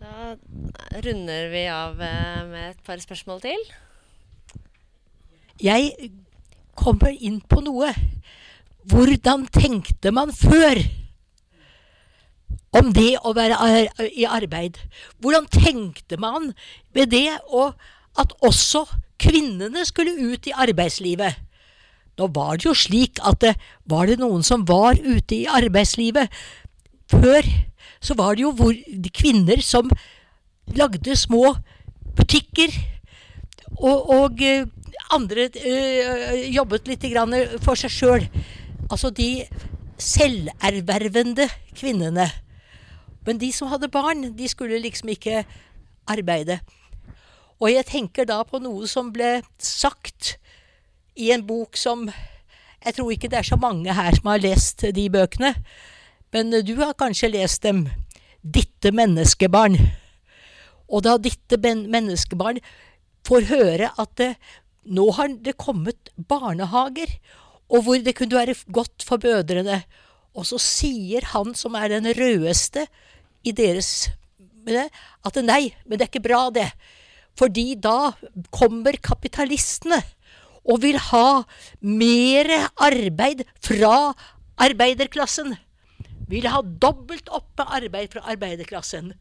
[0.00, 0.32] Da
[1.06, 3.62] runder vi av eh, med et par spørsmål til.
[5.62, 6.10] Jeg
[6.78, 7.92] kommer inn på noe.
[8.90, 10.80] Hvordan tenkte man før
[12.74, 13.58] om det å være
[14.08, 14.80] i arbeid?
[15.22, 16.50] Hvordan tenkte man
[16.96, 17.78] med det og
[18.18, 18.86] at også
[19.22, 21.38] kvinnene skulle ut i arbeidslivet?
[22.18, 23.54] Nå var det jo slik at det,
[23.88, 26.32] var det noen som var ute i arbeidslivet
[27.12, 27.46] før,
[28.02, 29.90] så var det jo hvor, de kvinner som
[30.74, 31.54] lagde små
[32.18, 32.74] butikker
[33.78, 34.66] og, og eh,
[35.12, 37.06] andre øh, jobbet litt
[37.62, 38.28] for seg sjøl.
[38.90, 39.44] Altså de
[39.98, 42.28] selververvende kvinnene.
[43.26, 45.44] Men de som hadde barn, de skulle liksom ikke
[46.10, 46.58] arbeide.
[47.62, 50.36] Og jeg tenker da på noe som ble sagt
[51.14, 52.08] i en bok som
[52.82, 55.52] Jeg tror ikke det er så mange her som har lest de bøkene,
[56.34, 57.86] men du har kanskje lest dem.
[58.42, 59.78] 'Ditte menneskebarn'.
[60.90, 62.58] Og da ditte menneskebarn
[63.22, 64.22] får høre at
[64.84, 67.18] nå har det kommet barnehager,
[67.72, 69.82] og hvor det kunne være godt for mødrene.
[70.36, 72.86] Og så sier han som er den rødeste
[73.44, 74.10] i deres
[74.62, 76.68] at nei, men det er ikke bra, det.
[77.38, 78.12] Fordi da
[78.54, 79.98] kommer kapitalistene
[80.62, 81.42] og vil ha
[81.82, 84.12] mer arbeid fra
[84.62, 85.56] arbeiderklassen.
[86.30, 89.12] Vil ha dobbelt opp med arbeid fra arbeiderklassen.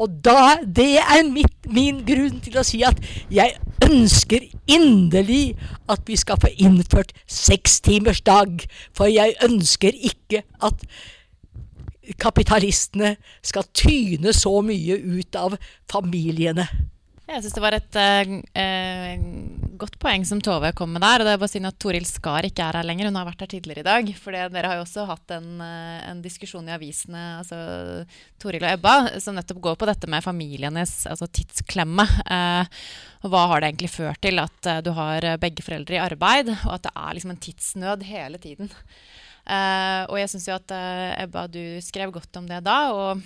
[0.00, 2.98] Og da, det er mitt, min grunn til å si at
[3.32, 5.56] jeg ønsker inderlig
[5.90, 8.64] at vi skal få innført sekstimersdag.
[8.96, 10.86] For jeg ønsker ikke at
[12.22, 15.58] kapitalistene skal tyne så mye ut av
[15.92, 16.66] familiene.
[17.22, 18.30] Jeg syns det var et uh,
[19.78, 21.22] godt poeng som Tove kom med der.
[21.22, 23.06] og det er bare synd at Toril Skar ikke er her lenger.
[23.08, 24.08] Hun har vært her tidligere i dag.
[24.18, 27.60] For dere har jo også hatt en, uh, en, diskusjon i avisene, altså
[28.42, 32.08] Toril og Ebba, som nettopp går på dette med familienes altså tidsklemme.
[32.26, 32.82] Uh,
[33.22, 36.88] hva har det egentlig ført til at du har begge foreldre i arbeid, og at
[36.88, 38.72] det er liksom en tidsnød hele tiden.
[40.10, 40.74] og jeg syns jo at
[41.22, 42.80] Ebba, du skrev godt om det da.
[42.90, 43.22] og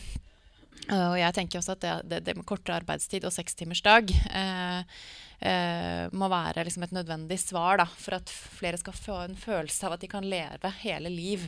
[0.93, 4.99] og jeg tenker også at det, det, det med kortere arbeidstid og sekstimersdag eh,
[5.41, 9.87] eh, må være liksom et nødvendig svar da, for at flere skal få en følelse
[9.87, 11.47] av at de kan leve hele liv.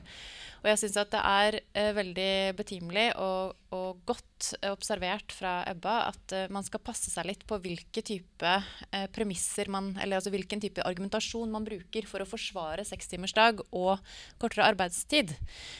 [0.58, 5.94] Og jeg syns at det er eh, veldig betimelig og, og, godt observert fra Ebba
[6.08, 8.54] at eh, man skal passe seg litt på hvilke type
[8.90, 14.02] eh, premisser man Eller altså hvilken type argumentasjon man bruker for å forsvare sekstimersdag og
[14.42, 15.34] kortere arbeidstid.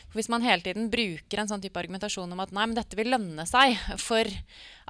[0.09, 2.99] For hvis man hele tiden bruker en sånn type argumentasjon om at nei, men dette
[2.99, 4.31] vil lønne seg for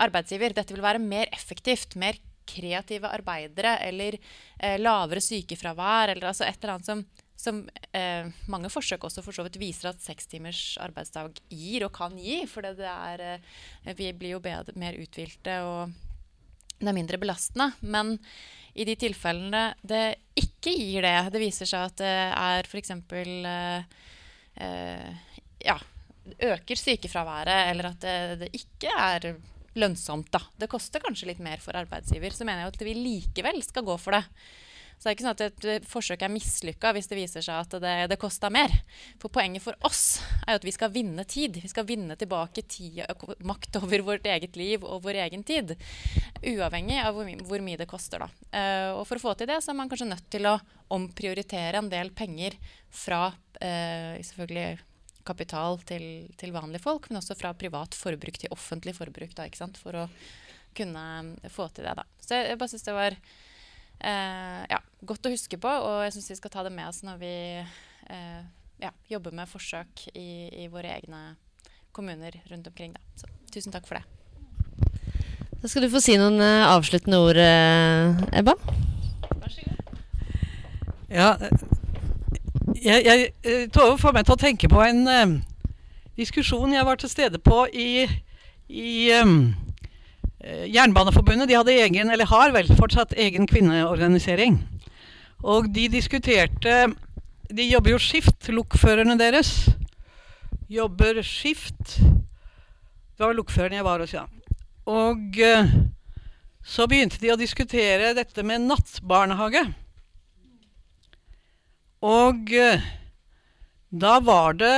[0.04, 6.48] arbeidsgiver, dette vil være mer effektivt, mer kreative arbeidere eller eh, lavere sykefravær eller altså
[6.48, 7.06] et eller annet som
[7.38, 7.60] som
[7.94, 12.16] eh, mange forsøk også for så vidt viser at seks timers arbeidsdag gir og kan
[12.18, 12.40] gi.
[12.50, 15.94] For det er, eh, vi blir jo bedre, mer uthvilte og
[16.78, 17.70] det er mindre belastende.
[17.80, 18.16] Men
[18.78, 22.92] i de tilfellene det ikke gir det, det viser seg at det er f.eks.
[22.96, 24.02] Eh,
[24.66, 25.78] eh, ja,
[26.50, 29.30] øker sykefraværet, eller at det, det ikke er
[29.78, 30.30] lønnsomt.
[30.34, 30.42] Da.
[30.58, 32.34] Det koster kanskje litt mer for arbeidsgiver.
[32.34, 34.24] Så mener jeg at vi likevel skal gå for det.
[34.98, 37.60] Så det er ikke sånn at et eh, forsøk er mislykka hvis det viser seg
[37.62, 38.72] at det, det kosta mer.
[39.22, 41.60] For poenget for oss er jo at vi skal vinne tid.
[41.62, 43.04] Vi skal vinne tilbake tid,
[43.46, 45.76] makt over vårt eget liv og vår egen tid.
[46.42, 48.26] Uavhengig av hvor, hvor mye det koster.
[48.26, 48.30] Da.
[48.50, 50.58] Uh, og for å få til det, så er man kanskje nødt til å
[50.98, 52.58] omprioritere en del penger
[52.90, 54.87] fra uh, selvfølgelig
[55.28, 56.04] kapital til,
[56.40, 59.36] til, vanlige folk, men også fra privat forbruk til offentlig forbruk.
[59.36, 59.48] Da,
[59.78, 60.08] for å
[60.78, 61.04] kunne
[61.52, 61.94] få til det.
[61.98, 62.06] Da.
[62.22, 66.16] Så jeg, jeg bare syns det var eh, ja, godt å huske på, og jeg
[66.16, 68.42] syns vi skal ta det med oss når vi eh,
[68.82, 70.28] ja, jobber med forsøk i,
[70.64, 71.22] i, våre egne
[71.92, 72.94] kommuner rundt omkring.
[72.94, 73.02] Da.
[73.18, 74.06] Så tusen takk for det.
[75.58, 78.54] Da skal du få si noen uh, avsluttende ord, uh, Ebba.
[79.40, 79.96] Vær så god.
[81.10, 81.32] Ja,
[82.84, 85.72] jeg, jeg Tove får meg til å tenke på en uh,
[86.18, 88.04] diskusjon jeg var til stede på i,
[88.68, 89.54] i um,
[90.38, 94.60] Eh, Jernbaneforbundet de hadde egen, eller har vel fortsatt egen kvinneorganisering.
[95.42, 96.94] Og de diskuterte
[97.48, 99.70] De jobber jo skift, lokførerne deres.
[100.68, 101.94] Jobber skift.
[101.96, 104.26] Det var lokføreren jeg var hos, ja.
[104.84, 105.70] Og uh,
[106.60, 109.64] så begynte de å diskutere dette med nattbarnehage.
[112.04, 112.88] Og uh,
[113.90, 114.76] da var det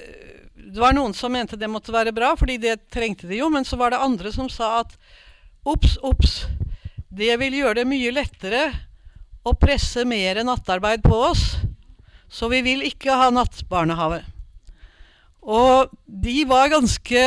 [0.00, 3.50] uh, det var noen som mente det måtte være bra, fordi det trengte de jo.
[3.52, 4.94] Men så var det andre som sa at
[5.68, 6.46] obs, obs,
[7.12, 8.62] det vil gjøre det mye lettere
[9.44, 11.44] å presse mer nattarbeid på oss.
[12.32, 14.22] Så vi vil ikke ha nattbarnehage.
[15.42, 17.22] Og de var ganske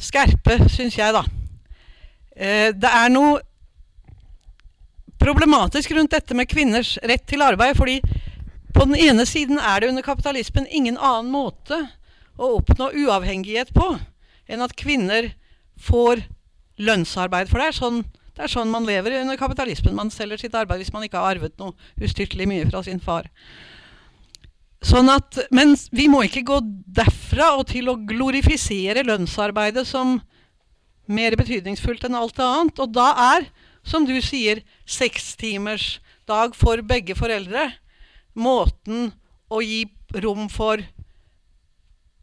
[0.00, 1.24] skerpe, syns jeg, da.
[2.36, 3.40] Eh, det er noe
[5.20, 7.76] problematisk rundt dette med kvinners rett til arbeid.
[7.76, 8.00] fordi
[8.74, 11.78] på den ene siden er det under kapitalismen ingen annen måte
[12.38, 13.88] å oppnå uavhengighet på
[14.50, 15.32] enn at kvinner
[15.80, 16.22] får
[16.80, 17.50] lønnsarbeid.
[17.50, 17.98] For det er sånn,
[18.36, 19.96] det er sånn man lever under kapitalismen.
[19.96, 23.28] Man selger sitt arbeid hvis man ikke har arvet noe ustyrtelig mye fra sin far.
[24.80, 30.16] Sånn at, men vi må ikke gå derfra og til å glorifisere lønnsarbeidet som
[31.10, 32.80] mer betydningsfullt enn alt annet.
[32.80, 33.50] Og da er,
[33.86, 37.70] som du sier, sekstimersdag for begge foreldre
[38.38, 39.10] måten
[39.50, 39.84] å gi
[40.22, 40.82] rom for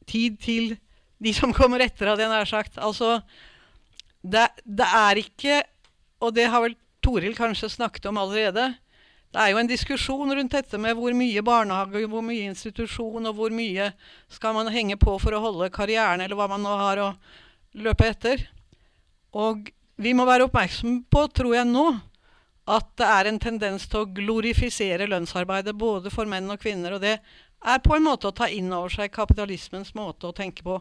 [0.08, 0.76] tid til
[1.24, 2.78] de som kommer etter, hadde jeg nær sagt.
[2.78, 3.18] Altså,
[4.22, 5.64] det, det, er ikke
[6.22, 8.72] Og det har vel Toril kanskje snakket om allerede.
[9.32, 13.36] Det er jo en diskusjon rundt dette med hvor mye barnehage, hvor mye institusjon, og
[13.38, 13.92] hvor mye
[14.34, 17.10] skal man henge på for å holde karrieren, eller hva man nå har å
[17.78, 18.44] løpe etter.
[19.38, 21.88] Og vi må være oppmerksom på, tror jeg nå,
[22.68, 26.98] at det er en tendens til å glorifisere lønnsarbeidet både for menn og kvinner.
[26.98, 30.66] Og det er på en måte å ta inn over seg kapitalismens måte å tenke
[30.66, 30.78] på.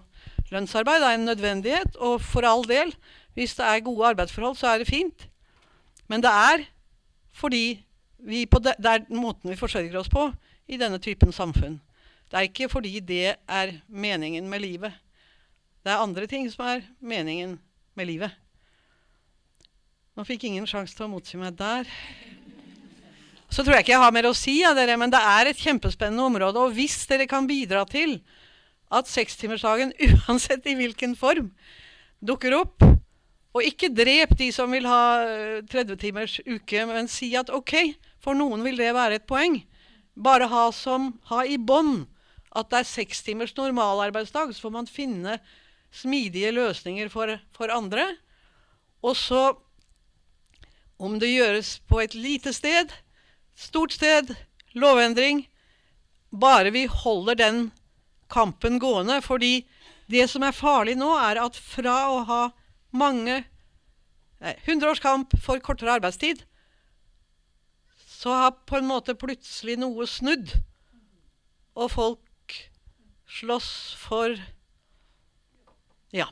[0.52, 2.92] Lønnsarbeid er en nødvendighet, og for all del,
[3.38, 5.28] hvis det er gode arbeidsforhold, så er det fint.
[6.10, 6.66] Men det er
[7.36, 7.64] fordi
[8.26, 10.30] vi det, det er måten vi forsørger oss på
[10.66, 11.78] i denne typen samfunn.
[12.26, 14.92] Det er ikke fordi det er meningen med livet.
[15.84, 17.60] Det er andre ting som er meningen
[17.94, 18.34] med livet.
[20.16, 21.88] Nå fikk ingen sjanse til å motsi meg der.
[23.52, 25.60] Så tror jeg ikke jeg har mer å si av dere, men det er et
[25.60, 26.62] kjempespennende område.
[26.62, 28.18] Og hvis dere kan bidra til
[28.88, 29.92] at sekstimersdagen,
[30.24, 31.50] uansett i hvilken form,
[32.24, 32.86] dukker opp,
[33.56, 35.04] og ikke drep de som vil ha
[35.68, 37.76] 30 eh, timers uke, men si at OK,
[38.20, 39.60] for noen vil det være et poeng.
[40.16, 42.06] Bare ha, som, ha i bånn
[42.56, 45.36] at det er seks timers normalarbeidsdag, så får man finne
[45.92, 48.08] smidige løsninger for, for andre.
[49.04, 49.50] Og så,
[50.98, 52.92] om det gjøres på et lite sted,
[53.56, 54.34] Stort sted,
[54.76, 55.46] lovendring.
[56.30, 57.60] Bare vi holder den
[58.28, 59.22] kampen gående.
[59.24, 59.64] Fordi
[60.12, 62.42] det som er farlig nå, er at fra å ha
[62.92, 63.38] mange
[64.40, 65.00] eh, 100 års
[65.42, 66.44] for kortere arbeidstid,
[68.06, 70.52] så har på en måte plutselig noe snudd.
[71.76, 72.60] Og folk
[73.40, 74.36] slåss for
[76.14, 76.28] Ja,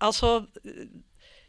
[0.00, 0.48] altså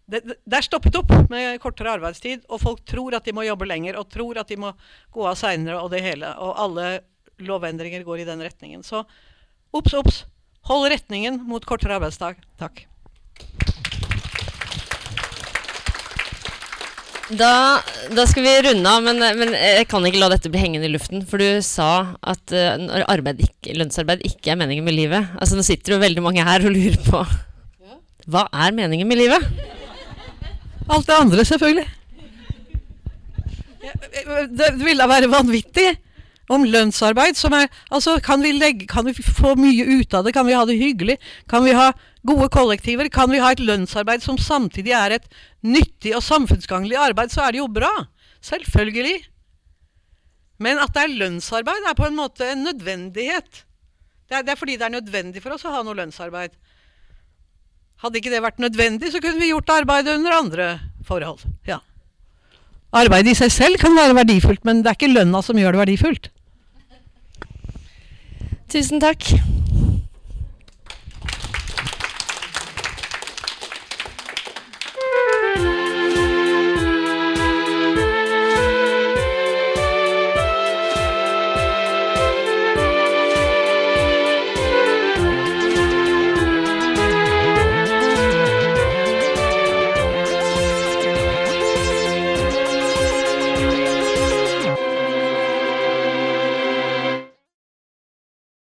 [0.09, 3.67] det, det er stoppet opp med kortere arbeidstid, og folk tror at de må jobbe
[3.69, 4.73] lenger, og tror at de må
[5.13, 6.33] gå av seinere, og det hele.
[6.41, 6.89] Og alle
[7.45, 8.83] lovendringer går i den retningen.
[8.85, 9.05] Så
[9.75, 10.23] obs, obs!
[10.69, 12.41] Hold retningen mot kortere arbeidsdag.
[12.59, 12.83] Takk.
[17.29, 17.79] Da,
[18.17, 20.93] da skal vi runde av, men, men jeg kan ikke la dette bli hengende i
[20.93, 21.21] luften.
[21.29, 25.29] For du sa at uh, arbeid ikke, lønnsarbeid ikke er meningen med livet.
[25.37, 27.21] Altså Nå sitter jo veldig mange her og lurer på
[28.29, 29.77] Hva er meningen med livet?
[30.89, 31.87] Alt det andre, selvfølgelig.
[34.59, 35.89] Det ville være vanvittig
[36.49, 40.33] om lønnsarbeid som er Altså, kan vi, legge, kan vi få mye ut av det?
[40.33, 41.17] Kan vi ha det hyggelig?
[41.49, 41.91] Kan vi ha
[42.25, 43.09] gode kollektiver?
[43.13, 45.29] Kan vi ha et lønnsarbeid som samtidig er et
[45.61, 47.91] nyttig og samfunnsgagnlig arbeid, så er det jo bra.
[48.41, 49.17] Selvfølgelig.
[50.59, 53.63] Men at det er lønnsarbeid, er på en måte en nødvendighet.
[54.29, 56.57] Det er, det er fordi det er nødvendig for oss å ha noe lønnsarbeid.
[57.99, 60.67] Hadde ikke det vært nødvendig, så kunne vi gjort arbeidet under andre
[61.07, 61.43] forhold.
[61.67, 61.81] Ja.
[62.95, 65.83] Arbeidet i seg selv kan være verdifullt, men det er ikke lønna som gjør det
[65.83, 66.29] verdifullt.
[68.69, 69.25] Tusen takk.